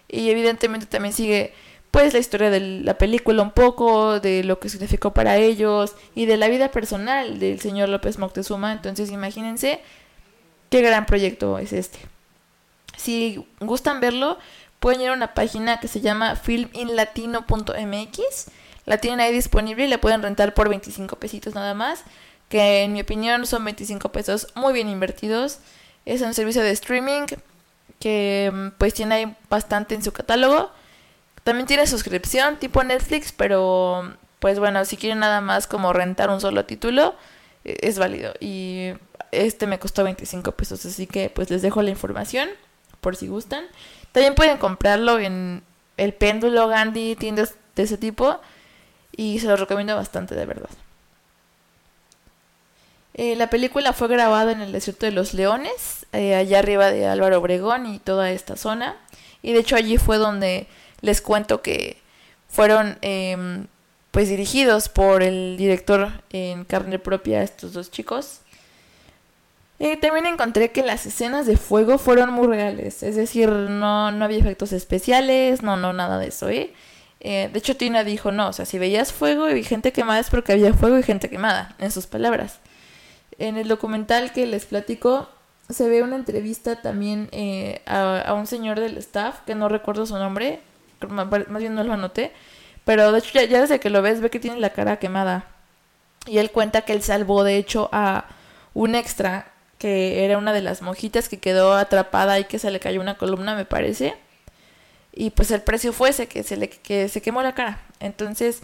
y 0.07 0.29
evidentemente 0.29 0.85
también 0.87 1.13
sigue 1.13 1.53
pues 1.91 2.13
la 2.13 2.19
historia 2.19 2.49
de 2.49 2.61
la 2.61 2.97
película 2.97 3.43
un 3.43 3.51
poco, 3.51 4.19
de 4.19 4.43
lo 4.45 4.59
que 4.59 4.69
significó 4.69 5.13
para 5.13 5.37
ellos, 5.37 5.95
y 6.15 6.25
de 6.25 6.37
la 6.37 6.47
vida 6.47 6.71
personal 6.71 7.37
del 7.39 7.59
señor 7.59 7.89
López 7.89 8.17
Moctezuma, 8.17 8.71
entonces 8.71 9.11
imagínense 9.11 9.81
qué 10.69 10.81
gran 10.81 11.05
proyecto 11.05 11.59
es 11.59 11.73
este. 11.73 11.99
Si 12.97 13.45
gustan 13.59 13.99
verlo, 13.99 14.37
pueden 14.79 15.01
ir 15.01 15.09
a 15.09 15.13
una 15.13 15.33
página 15.33 15.79
que 15.79 15.87
se 15.87 16.01
llama 16.01 16.35
filminlatino.mx. 16.35 18.19
La 18.85 18.97
tienen 18.97 19.19
ahí 19.19 19.31
disponible 19.31 19.85
y 19.85 19.87
la 19.87 19.99
pueden 19.99 20.21
rentar 20.21 20.53
por 20.53 20.69
25 20.69 21.15
pesitos 21.17 21.55
nada 21.55 21.73
más. 21.73 22.03
Que 22.49 22.83
en 22.83 22.93
mi 22.93 23.01
opinión 23.01 23.45
son 23.45 23.63
25 23.63 24.11
pesos 24.11 24.47
muy 24.55 24.73
bien 24.73 24.89
invertidos. 24.89 25.59
Es 26.05 26.21
un 26.21 26.33
servicio 26.33 26.61
de 26.63 26.71
streaming 26.71 27.27
que 27.99 28.51
mm, 28.51 28.69
pues 28.77 28.93
tiene 28.93 29.15
ahí 29.15 29.37
bastante 29.49 29.95
en 29.95 30.03
su 30.03 30.11
catálogo. 30.11 30.71
También 31.43 31.67
tiene 31.67 31.87
suscripción 31.87 32.57
tipo 32.57 32.83
Netflix, 32.83 33.31
pero 33.31 34.15
pues 34.39 34.59
bueno, 34.59 34.83
si 34.85 34.97
quieren 34.97 35.19
nada 35.19 35.41
más 35.41 35.67
como 35.67 35.93
rentar 35.93 36.29
un 36.29 36.41
solo 36.41 36.65
título, 36.65 37.15
e, 37.63 37.77
es 37.81 37.99
válido. 37.99 38.33
Y 38.39 38.93
este 39.31 39.67
me 39.67 39.79
costó 39.79 40.03
25 40.03 40.51
pesos, 40.53 40.85
así 40.85 41.07
que 41.07 41.29
pues 41.29 41.49
les 41.49 41.61
dejo 41.61 41.81
la 41.81 41.91
información 41.91 42.49
por 43.01 43.15
si 43.15 43.27
gustan. 43.27 43.65
También 44.11 44.35
pueden 44.35 44.57
comprarlo 44.57 45.19
en 45.19 45.63
el 45.97 46.13
péndulo, 46.13 46.67
Gandhi, 46.67 47.15
tiendas 47.15 47.55
de 47.75 47.83
ese 47.83 47.97
tipo. 47.97 48.39
Y 49.15 49.39
se 49.39 49.47
lo 49.47 49.57
recomiendo 49.57 49.95
bastante, 49.95 50.35
de 50.35 50.45
verdad. 50.45 50.69
Eh, 53.13 53.35
la 53.35 53.49
película 53.49 53.93
fue 53.93 54.07
grabada 54.07 54.51
en 54.53 54.61
el 54.61 54.71
desierto 54.71 55.05
de 55.05 55.11
los 55.11 55.33
Leones, 55.33 56.05
eh, 56.13 56.35
allá 56.35 56.59
arriba 56.59 56.91
de 56.91 57.07
Álvaro 57.07 57.39
Obregón 57.39 57.85
y 57.85 57.99
toda 57.99 58.31
esta 58.31 58.55
zona. 58.55 58.95
Y 59.41 59.53
de 59.53 59.59
hecho 59.59 59.75
allí 59.75 59.97
fue 59.97 60.17
donde 60.17 60.67
les 61.01 61.21
cuento 61.21 61.61
que 61.61 61.97
fueron 62.47 62.97
em, 63.01 63.67
pues 64.11 64.29
dirigidos 64.29 64.89
por 64.89 65.23
el 65.23 65.57
director 65.57 66.11
en 66.31 66.63
carne 66.63 66.99
propia 66.99 67.43
estos 67.43 67.73
dos 67.73 67.91
chicos. 67.91 68.41
Eh, 69.83 69.97
también 69.97 70.27
encontré 70.27 70.71
que 70.71 70.83
las 70.83 71.07
escenas 71.07 71.47
de 71.47 71.57
fuego 71.57 71.97
fueron 71.97 72.31
muy 72.31 72.45
reales, 72.45 73.01
es 73.01 73.15
decir, 73.15 73.49
no, 73.49 74.11
no 74.11 74.25
había 74.25 74.37
efectos 74.37 74.73
especiales, 74.73 75.63
no, 75.63 75.75
no, 75.75 75.91
nada 75.91 76.19
de 76.19 76.27
eso, 76.27 76.49
¿eh? 76.49 76.71
¿eh? 77.19 77.49
de 77.51 77.57
hecho, 77.57 77.75
Tina 77.75 78.03
dijo, 78.03 78.31
no, 78.31 78.49
o 78.49 78.53
sea, 78.53 78.67
si 78.67 78.77
veías 78.77 79.11
fuego 79.11 79.49
y 79.49 79.63
gente 79.63 79.91
quemada 79.91 80.19
es 80.19 80.29
porque 80.29 80.51
había 80.51 80.71
fuego 80.75 80.99
y 80.99 81.03
gente 81.03 81.31
quemada, 81.31 81.75
en 81.79 81.89
sus 81.89 82.05
palabras. 82.05 82.59
En 83.39 83.57
el 83.57 83.67
documental 83.67 84.31
que 84.33 84.45
les 84.45 84.65
platico, 84.65 85.27
se 85.67 85.89
ve 85.89 86.03
una 86.03 86.15
entrevista 86.15 86.79
también 86.83 87.27
eh, 87.31 87.81
a, 87.87 88.35
un 88.35 88.45
señor 88.45 88.79
del 88.79 88.99
staff, 88.99 89.39
que 89.47 89.55
no 89.55 89.67
recuerdo 89.67 90.05
su 90.05 90.15
nombre, 90.15 90.59
más 91.09 91.59
bien 91.59 91.73
no 91.73 91.83
lo 91.83 91.93
anoté, 91.93 92.33
pero 92.85 93.11
de 93.11 93.17
hecho 93.17 93.31
ya 93.33 93.61
desde 93.61 93.79
que 93.79 93.89
lo 93.89 94.03
ves 94.03 94.21
ve 94.21 94.29
que 94.29 94.39
tiene 94.39 94.59
la 94.59 94.73
cara 94.73 94.97
quemada. 94.97 95.47
Y 96.27 96.37
él 96.37 96.51
cuenta 96.51 96.83
que 96.83 96.93
él 96.93 97.01
salvó 97.01 97.43
de 97.43 97.57
hecho 97.57 97.89
a 97.91 98.25
un 98.75 98.93
extra 98.93 99.50
que 99.81 100.23
era 100.23 100.37
una 100.37 100.53
de 100.53 100.61
las 100.61 100.83
monjitas 100.83 101.27
que 101.27 101.39
quedó 101.39 101.73
atrapada 101.73 102.37
y 102.39 102.45
que 102.45 102.59
se 102.59 102.69
le 102.69 102.79
cayó 102.79 103.01
una 103.01 103.17
columna, 103.17 103.55
me 103.55 103.65
parece. 103.65 104.13
Y 105.11 105.31
pues 105.31 105.49
el 105.49 105.61
precio 105.63 105.91
fue 105.91 106.09
ese, 106.11 106.27
que 106.27 106.43
se 106.43 106.55
le 106.55 106.69
que 106.69 107.09
se 107.09 107.19
quemó 107.23 107.41
la 107.41 107.55
cara. 107.55 107.81
Entonces, 107.99 108.61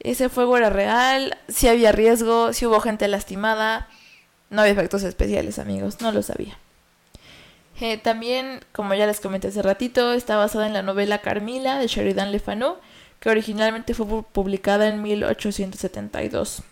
ese 0.00 0.28
fuego 0.28 0.56
era 0.56 0.68
real, 0.68 1.38
si 1.46 1.68
había 1.68 1.92
riesgo, 1.92 2.52
si 2.52 2.66
hubo 2.66 2.80
gente 2.80 3.06
lastimada, 3.06 3.88
no 4.50 4.62
había 4.62 4.72
efectos 4.72 5.04
especiales, 5.04 5.60
amigos, 5.60 6.00
no 6.00 6.10
lo 6.10 6.20
sabía. 6.22 6.58
Eh, 7.80 7.98
también, 7.98 8.64
como 8.72 8.92
ya 8.94 9.06
les 9.06 9.20
comenté 9.20 9.46
hace 9.48 9.62
ratito, 9.62 10.14
está 10.14 10.36
basada 10.36 10.66
en 10.66 10.72
la 10.72 10.82
novela 10.82 11.18
Carmila 11.18 11.78
de 11.78 11.86
Sheridan 11.86 12.32
Le 12.32 12.40
Fanu, 12.40 12.74
que 13.20 13.30
originalmente 13.30 13.94
fue 13.94 14.24
publicada 14.24 14.88
en 14.88 15.00
1872. 15.00 16.64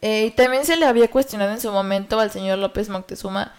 Eh, 0.00 0.26
y 0.26 0.30
también 0.30 0.64
se 0.64 0.76
le 0.76 0.86
había 0.86 1.10
cuestionado 1.10 1.50
en 1.50 1.60
su 1.60 1.72
momento 1.72 2.20
al 2.20 2.30
señor 2.30 2.58
López 2.58 2.88
Moctezuma 2.88 3.52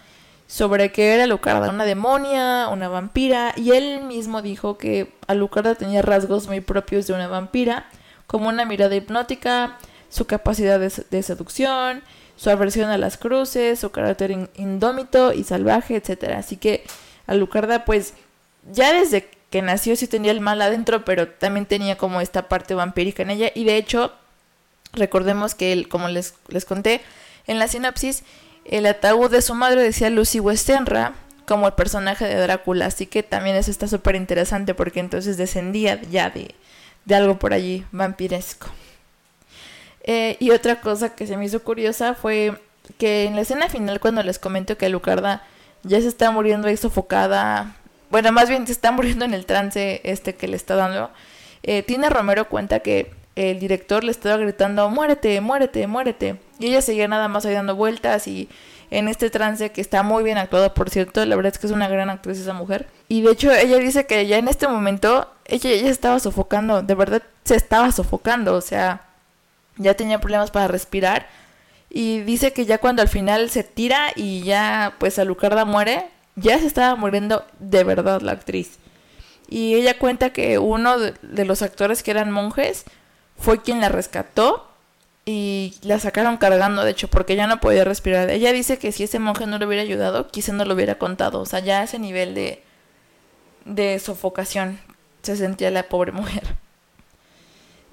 sobre 0.50 0.90
que 0.90 1.14
era 1.14 1.24
Alucarda, 1.24 1.70
una 1.70 1.84
demonia, 1.84 2.68
una 2.72 2.88
vampira, 2.88 3.54
y 3.56 3.70
él 3.70 4.02
mismo 4.02 4.42
dijo 4.42 4.78
que 4.78 5.12
Alucarda 5.28 5.76
tenía 5.76 6.02
rasgos 6.02 6.48
muy 6.48 6.60
propios 6.60 7.06
de 7.06 7.12
una 7.12 7.28
vampira, 7.28 7.86
como 8.26 8.48
una 8.48 8.64
mirada 8.64 8.96
hipnótica, 8.96 9.78
su 10.08 10.26
capacidad 10.26 10.80
de, 10.80 11.22
seducción, 11.22 12.02
su 12.34 12.50
aversión 12.50 12.90
a 12.90 12.98
las 12.98 13.16
cruces, 13.16 13.78
su 13.78 13.90
carácter 13.92 14.48
indómito 14.56 15.32
y 15.32 15.44
salvaje, 15.44 15.94
etc. 15.94 16.32
Así 16.36 16.56
que 16.56 16.84
Alucarda, 17.28 17.84
pues, 17.84 18.14
ya 18.72 18.92
desde 18.92 19.30
que 19.50 19.62
nació 19.62 19.94
sí 19.94 20.08
tenía 20.08 20.32
el 20.32 20.40
mal 20.40 20.60
adentro, 20.62 21.04
pero 21.04 21.28
también 21.28 21.66
tenía 21.66 21.96
como 21.96 22.20
esta 22.20 22.48
parte 22.48 22.74
vampírica 22.74 23.22
en 23.22 23.30
ella, 23.30 23.52
y 23.54 23.62
de 23.62 23.76
hecho, 23.76 24.12
recordemos 24.92 25.54
que 25.54 25.72
él, 25.72 25.88
como 25.88 26.08
les, 26.08 26.34
les 26.48 26.64
conté 26.64 27.00
en 27.46 27.58
la 27.58 27.68
sinopsis, 27.68 28.22
el 28.64 28.86
ataúd 28.86 29.30
de 29.30 29.42
su 29.42 29.54
madre 29.54 29.82
decía 29.82 30.10
Lucy 30.10 30.40
Westenra 30.40 31.14
como 31.46 31.66
el 31.66 31.72
personaje 31.72 32.26
de 32.26 32.36
Drácula, 32.36 32.86
así 32.86 33.06
que 33.06 33.24
también 33.24 33.56
eso 33.56 33.72
está 33.72 33.88
súper 33.88 34.14
interesante 34.14 34.74
porque 34.74 35.00
entonces 35.00 35.36
descendía 35.36 36.00
ya 36.02 36.30
de, 36.30 36.54
algo 37.12 37.40
por 37.40 37.52
allí 37.52 37.84
vampiresco. 37.90 38.68
Eh, 40.04 40.36
y 40.38 40.52
otra 40.52 40.80
cosa 40.80 41.14
que 41.16 41.26
se 41.26 41.36
me 41.36 41.44
hizo 41.44 41.62
curiosa 41.62 42.14
fue 42.14 42.56
que 42.98 43.24
en 43.24 43.34
la 43.34 43.42
escena 43.42 43.68
final 43.68 43.98
cuando 43.98 44.22
les 44.22 44.38
comento 44.38 44.78
que 44.78 44.88
Lucarda 44.88 45.42
ya 45.82 46.00
se 46.00 46.06
está 46.06 46.30
muriendo 46.30 46.68
ahí 46.68 46.76
sofocada, 46.76 47.76
bueno, 48.10 48.30
más 48.30 48.48
bien 48.48 48.66
se 48.66 48.72
está 48.72 48.92
muriendo 48.92 49.24
en 49.24 49.34
el 49.34 49.44
trance 49.44 50.00
este 50.04 50.36
que 50.36 50.46
le 50.46 50.56
está 50.56 50.76
dando, 50.76 51.10
eh, 51.64 51.82
Tina 51.82 52.10
Romero 52.10 52.48
cuenta 52.48 52.78
que 52.78 53.10
el 53.36 53.58
director 53.58 54.04
le 54.04 54.10
estaba 54.10 54.36
gritando, 54.36 54.88
muérete, 54.90 55.40
muérete, 55.40 55.86
muérete. 55.86 56.40
Y 56.58 56.66
ella 56.68 56.82
seguía 56.82 57.08
nada 57.08 57.28
más 57.28 57.46
ahí 57.46 57.54
dando 57.54 57.76
vueltas 57.76 58.26
y 58.26 58.48
en 58.90 59.08
este 59.08 59.30
trance 59.30 59.70
que 59.70 59.80
está 59.80 60.02
muy 60.02 60.24
bien 60.24 60.36
actuado, 60.36 60.74
por 60.74 60.90
cierto, 60.90 61.24
la 61.24 61.36
verdad 61.36 61.52
es 61.52 61.58
que 61.58 61.66
es 61.68 61.72
una 61.72 61.88
gran 61.88 62.10
actriz 62.10 62.38
esa 62.38 62.52
mujer. 62.52 62.88
Y 63.08 63.22
de 63.22 63.32
hecho 63.32 63.52
ella 63.52 63.78
dice 63.78 64.06
que 64.06 64.26
ya 64.26 64.38
en 64.38 64.48
este 64.48 64.66
momento 64.66 65.28
ella, 65.46 65.70
ella 65.70 65.90
estaba 65.90 66.18
sofocando, 66.18 66.82
de 66.82 66.94
verdad 66.94 67.22
se 67.44 67.54
estaba 67.54 67.92
sofocando, 67.92 68.54
o 68.54 68.60
sea, 68.60 69.02
ya 69.76 69.94
tenía 69.94 70.20
problemas 70.20 70.50
para 70.50 70.68
respirar. 70.68 71.28
Y 71.88 72.20
dice 72.20 72.52
que 72.52 72.66
ya 72.66 72.78
cuando 72.78 73.02
al 73.02 73.08
final 73.08 73.50
se 73.50 73.64
tira 73.64 74.12
y 74.14 74.42
ya 74.42 74.94
pues 74.98 75.18
Alucarda 75.18 75.64
muere, 75.64 76.06
ya 76.36 76.58
se 76.58 76.66
estaba 76.66 76.94
muriendo 76.96 77.44
de 77.58 77.84
verdad 77.84 78.20
la 78.22 78.32
actriz. 78.32 78.78
Y 79.48 79.74
ella 79.74 79.98
cuenta 79.98 80.30
que 80.30 80.58
uno 80.58 80.98
de 80.98 81.44
los 81.44 81.62
actores 81.62 82.02
que 82.02 82.12
eran 82.12 82.30
monjes 82.30 82.84
fue 83.40 83.62
quien 83.62 83.80
la 83.80 83.88
rescató 83.88 84.68
y 85.24 85.74
la 85.82 85.98
sacaron 85.98 86.36
cargando, 86.36 86.84
de 86.84 86.90
hecho, 86.90 87.08
porque 87.08 87.36
ya 87.36 87.46
no 87.46 87.60
podía 87.60 87.84
respirar. 87.84 88.30
Ella 88.30 88.52
dice 88.52 88.78
que 88.78 88.92
si 88.92 89.04
ese 89.04 89.18
monje 89.18 89.46
no 89.46 89.58
le 89.58 89.66
hubiera 89.66 89.82
ayudado, 89.82 90.28
quizá 90.28 90.52
no 90.52 90.64
lo 90.64 90.74
hubiera 90.74 90.98
contado. 90.98 91.40
O 91.40 91.46
sea, 91.46 91.60
ya 91.60 91.82
ese 91.82 91.98
nivel 91.98 92.34
de, 92.34 92.62
de 93.64 93.98
sofocación 93.98 94.78
se 95.22 95.36
sentía 95.36 95.70
la 95.70 95.84
pobre 95.84 96.12
mujer. 96.12 96.42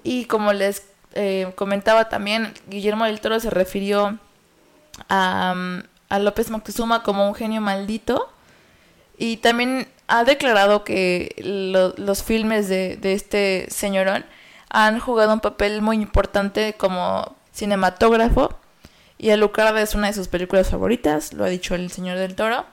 Y 0.04 0.26
como 0.26 0.54
les 0.54 0.84
eh, 1.14 1.52
comentaba 1.56 2.10
también, 2.10 2.54
Guillermo 2.68 3.06
del 3.06 3.20
Toro 3.22 3.40
se 3.40 3.50
refirió 3.50 4.18
a, 5.10 5.82
a 6.10 6.20
López 6.20 6.50
Moctezuma 6.50 7.04
como 7.04 7.28
un 7.28 7.36
genio 7.36 7.62
maldito. 7.62 8.32
Y 9.18 9.38
también 9.38 9.88
ha 10.08 10.24
declarado 10.24 10.84
que 10.84 11.36
los 11.98 12.24
filmes 12.24 12.70
de, 12.70 12.98
de 12.98 13.14
este 13.14 13.68
señorón 13.70 14.26
han 14.70 15.00
jugado 15.00 15.34
un 15.34 15.40
papel 15.40 15.82
muy 15.82 15.98
importante 15.98 16.74
como 16.74 17.36
cinematógrafo 17.54 18.58
y 19.18 19.32
Alucarda 19.32 19.82
es 19.82 19.96
una 19.96 20.08
de 20.08 20.14
sus 20.14 20.28
películas 20.28 20.70
favoritas, 20.70 21.34
lo 21.34 21.44
ha 21.44 21.50
dicho 21.50 21.76
el 21.76 21.92
señor 21.92 22.18
del 22.18 22.36
Toro. 22.36 22.66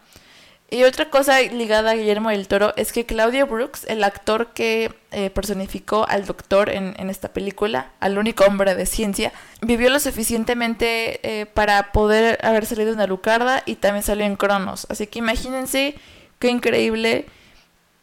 Y 0.71 0.83
otra 0.83 1.09
cosa 1.09 1.41
ligada 1.41 1.93
a 1.93 1.95
Guillermo 1.95 2.31
del 2.31 2.49
Toro 2.49 2.73
es 2.77 2.93
que 2.93 3.07
Claudio 3.07 3.47
Brooks, 3.47 3.85
el 3.85 4.03
actor 4.03 4.49
que 4.55 4.93
eh, 5.13 5.31
personificó 5.31 6.07
al 6.09 6.27
doctor 6.27 6.69
en, 6.69 7.11
esta 7.11 7.29
película, 7.29 7.93
al 8.01 8.19
único 8.19 8.45
hombre 8.45 8.75
de 8.75 8.87
ciencia, 8.87 9.33
vivió 9.61 9.89
lo 9.89 10.01
suficientemente 10.01 11.21
eh, 11.23 11.47
para 11.47 11.93
poder 11.93 12.39
haber 12.43 12.67
salido 12.67 12.93
en 12.93 13.01
Alucarda 13.01 13.63
y 13.67 13.77
también 13.77 14.03
salió 14.03 14.25
en 14.25 14.37
Cronos. 14.37 14.87
Así 14.91 15.07
que 15.07 15.21
imagínense 15.21 15.95
qué 16.41 16.49
increíble 16.49 17.27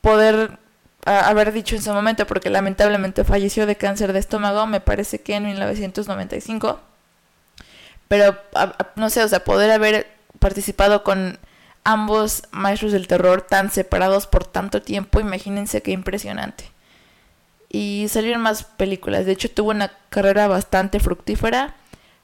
poder 0.01 0.57
haber 1.05 1.51
dicho 1.51 1.75
en 1.75 1.81
su 1.81 1.93
momento, 1.93 2.27
porque 2.27 2.49
lamentablemente 2.49 3.23
falleció 3.23 3.65
de 3.65 3.75
cáncer 3.75 4.13
de 4.13 4.19
estómago, 4.19 4.67
me 4.67 4.81
parece 4.81 5.19
que 5.21 5.35
en 5.35 5.45
1995. 5.45 6.79
Pero, 8.07 8.37
no 8.95 9.09
sé, 9.09 9.23
o 9.23 9.27
sea, 9.27 9.43
poder 9.43 9.71
haber 9.71 10.07
participado 10.39 11.03
con 11.03 11.39
ambos 11.83 12.43
maestros 12.51 12.91
del 12.91 13.07
terror 13.07 13.41
tan 13.41 13.71
separados 13.71 14.27
por 14.27 14.45
tanto 14.45 14.81
tiempo, 14.81 15.19
imagínense 15.19 15.81
qué 15.81 15.91
impresionante. 15.91 16.65
Y 17.69 18.07
salieron 18.09 18.41
más 18.41 18.63
películas, 18.63 19.25
de 19.25 19.31
hecho 19.31 19.49
tuvo 19.49 19.71
una 19.71 19.91
carrera 20.09 20.47
bastante 20.47 20.99
fructífera, 20.99 21.75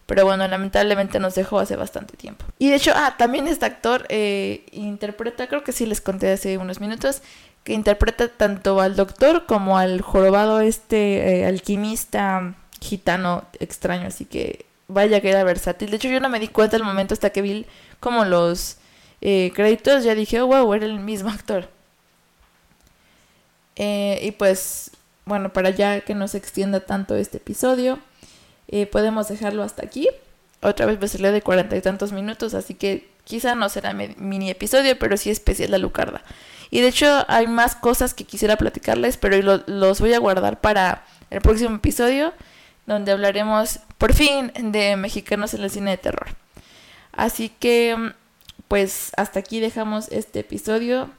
pero 0.06 0.26
bueno, 0.26 0.48
lamentablemente 0.48 1.20
nos 1.20 1.36
dejó 1.36 1.60
hace 1.60 1.76
bastante 1.76 2.16
tiempo. 2.18 2.46
Y 2.60 2.70
de 2.70 2.76
hecho, 2.76 2.92
ah, 2.96 3.16
también 3.18 3.48
este 3.48 3.66
actor 3.66 4.06
eh, 4.10 4.66
interpreta, 4.72 5.48
creo 5.48 5.63
que 5.63 5.72
sí 5.72 5.86
les 5.86 6.02
conté 6.02 6.32
hace 6.32 6.58
unos 6.58 6.80
minutos, 6.80 7.22
que 7.68 7.74
interpreta 7.74 8.30
tanto 8.30 8.80
al 8.80 8.96
doctor 8.96 9.46
como 9.46 9.78
al 9.78 10.00
jorobado 10.00 10.62
este 10.62 11.42
eh, 11.42 11.46
alquimista 11.46 12.56
gitano 12.80 13.44
extraño, 13.60 14.08
así 14.08 14.24
que 14.24 14.66
vaya 14.88 15.20
que 15.20 15.32
era 15.32 15.44
versátil. 15.44 15.90
De 15.90 15.98
hecho 15.98 16.08
yo 16.08 16.22
no 16.22 16.30
me 16.30 16.40
di 16.40 16.48
cuenta 16.48 16.78
al 16.78 16.84
momento 16.84 17.14
hasta 17.14 17.32
que 17.32 17.42
vi 17.42 17.66
como 18.00 18.24
los 18.24 18.78
eh, 19.20 19.52
créditos, 19.54 20.06
ya 20.06 20.16
dije, 20.16 20.40
oh, 20.40 20.48
wow, 20.48 20.74
era 20.76 20.86
el 20.86 21.02
mismo 21.02 21.30
actor. 21.30 21.70
Eh, 23.76 24.22
y 24.24 24.32
pues, 24.32 24.92
bueno, 25.26 25.52
para 25.52 25.70
ya 25.70 26.00
que 26.00 26.16
no 26.16 26.30
se 26.30 26.38
extienda 26.38 26.80
tanto 26.80 27.18
este 27.18 27.36
episodio, 27.36 28.00
podemos 28.94 29.28
dejarlo 29.28 29.64
hasta 29.64 29.84
aquí. 29.84 30.08
Otra 30.62 30.86
vez 30.86 31.02
me 31.02 31.10
salió 31.10 31.34
de 31.34 31.42
cuarenta 31.42 31.76
y 31.76 31.82
tantos 31.82 32.14
minutos, 32.14 32.54
así 32.54 32.76
que 32.76 33.10
quizá 33.26 33.56
no 33.56 33.68
será 33.68 33.92
mini 33.92 34.50
episodio, 34.50 34.98
pero 34.98 35.18
sí 35.18 35.30
especial 35.30 35.72
la 35.72 35.80
Lucarda. 35.80 36.24
Y 36.70 36.82
de 36.82 36.88
hecho 36.88 37.26
hay 37.28 37.48
más 37.48 37.76
cosas 37.76 38.14
que 38.14 38.24
quisiera 38.24 38.58
platicarles, 38.58 39.18
pero 39.18 39.64
los 39.68 40.00
voy 40.02 40.14
a 40.14 40.20
guardar 40.20 40.60
para 40.62 41.06
el 41.30 41.42
próximo 41.42 41.76
episodio, 41.76 42.34
donde 42.86 43.12
hablaremos 43.12 43.80
por 43.98 44.14
fin 44.14 44.52
de 44.58 44.96
mexicanos 44.96 45.54
en 45.54 45.64
el 45.64 45.70
cine 45.70 45.92
de 45.92 45.98
terror. 45.98 46.28
Así 47.12 47.50
que, 47.50 48.14
pues 48.68 49.12
hasta 49.18 49.40
aquí 49.40 49.60
dejamos 49.60 50.10
este 50.10 50.40
episodio 50.40 51.10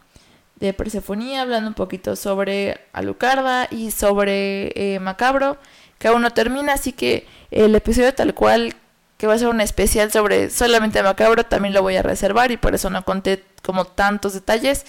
de 0.56 0.72
Persefonía, 0.72 1.42
hablando 1.42 1.68
un 1.68 1.74
poquito 1.74 2.16
sobre 2.16 2.80
Alucarda 2.92 3.68
y 3.70 3.90
sobre 3.90 4.72
eh, 4.74 4.98
Macabro, 5.00 5.56
que 5.98 6.08
aún 6.08 6.22
no 6.22 6.30
termina, 6.30 6.74
así 6.74 6.92
que 6.92 7.26
el 7.50 7.74
episodio 7.74 8.14
tal 8.14 8.34
cual 8.34 8.74
que 9.18 9.26
va 9.26 9.34
a 9.34 9.38
ser 9.38 9.48
un 9.48 9.60
especial 9.60 10.12
sobre 10.12 10.50
solamente 10.50 11.02
Macabro, 11.02 11.44
también 11.44 11.74
lo 11.74 11.82
voy 11.82 11.96
a 11.96 12.02
reservar 12.02 12.52
y 12.52 12.56
por 12.56 12.74
eso 12.74 12.88
no 12.90 13.04
conté 13.04 13.44
como 13.62 13.84
tantos 13.84 14.34
detalles. 14.34 14.84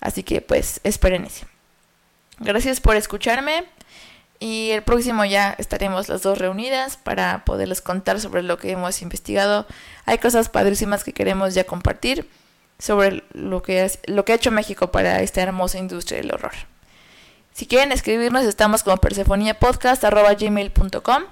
Así 0.00 0.22
que 0.22 0.40
pues 0.40 0.80
esperen 0.84 1.24
eso. 1.24 1.46
Gracias 2.38 2.80
por 2.80 2.96
escucharme 2.96 3.64
y 4.38 4.70
el 4.70 4.82
próximo 4.82 5.24
ya 5.24 5.56
estaremos 5.58 6.08
las 6.08 6.22
dos 6.22 6.38
reunidas 6.38 6.96
para 6.96 7.44
poderles 7.44 7.82
contar 7.82 8.20
sobre 8.20 8.42
lo 8.42 8.58
que 8.58 8.70
hemos 8.70 9.02
investigado. 9.02 9.66
Hay 10.06 10.18
cosas 10.18 10.48
padrísimas 10.48 11.04
que 11.04 11.12
queremos 11.12 11.54
ya 11.54 11.64
compartir 11.64 12.28
sobre 12.78 13.24
lo 13.32 13.62
que, 13.62 13.90
lo 14.06 14.24
que 14.24 14.32
ha 14.32 14.36
hecho 14.36 14.52
México 14.52 14.92
para 14.92 15.20
esta 15.22 15.42
hermosa 15.42 15.78
industria 15.78 16.18
del 16.18 16.32
horror. 16.32 16.52
Si 17.52 17.66
quieren 17.66 17.90
escribirnos, 17.90 18.44
estamos 18.44 18.84
como 18.84 18.98
persefoniapodcast.gmail.com 18.98 21.24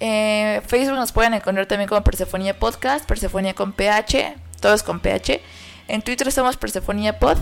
eh, 0.00 0.62
Facebook 0.66 0.96
nos 0.96 1.12
pueden 1.12 1.34
encontrar 1.34 1.66
también 1.66 1.88
como 1.88 2.04
Persefonía 2.04 2.58
Podcast, 2.58 3.06
Persefonía 3.06 3.54
con 3.54 3.72
PH, 3.72 4.36
todos 4.60 4.82
con 4.82 5.00
PH. 5.00 5.40
En 5.88 6.02
Twitter 6.02 6.30
somos 6.30 6.56
Persefonía 6.56 7.18
Pod. 7.18 7.38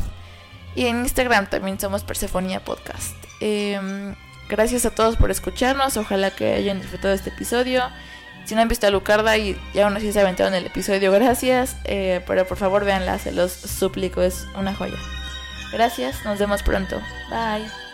Y 0.74 0.86
en 0.86 1.00
Instagram 1.00 1.48
también 1.48 1.80
somos 1.80 2.04
Persefonía 2.04 2.60
Podcast. 2.60 3.14
Em, 3.40 4.14
gracias 4.48 4.84
a 4.84 4.90
todos 4.90 5.16
por 5.16 5.30
escucharnos. 5.30 5.96
Ojalá 5.96 6.30
que 6.30 6.54
hayan 6.54 6.80
disfrutado 6.80 7.14
este 7.14 7.30
episodio. 7.30 7.82
Si 8.44 8.54
no 8.54 8.60
han 8.60 8.68
visto 8.68 8.86
a 8.86 8.90
Lucarda 8.90 9.36
y 9.36 9.58
ya 9.74 9.86
aún 9.86 9.96
así 9.96 10.12
se 10.12 10.20
aventaron 10.20 10.54
el 10.54 10.66
episodio, 10.66 11.10
gracias. 11.10 11.76
Eh, 11.84 12.22
pero 12.26 12.46
por 12.46 12.58
favor 12.58 12.84
véanla, 12.84 13.18
se 13.18 13.32
los 13.32 13.50
suplico, 13.52 14.22
es 14.22 14.46
una 14.54 14.72
joya. 14.74 14.98
Gracias, 15.72 16.24
nos 16.24 16.38
vemos 16.38 16.62
pronto. 16.62 17.00
Bye. 17.28 17.85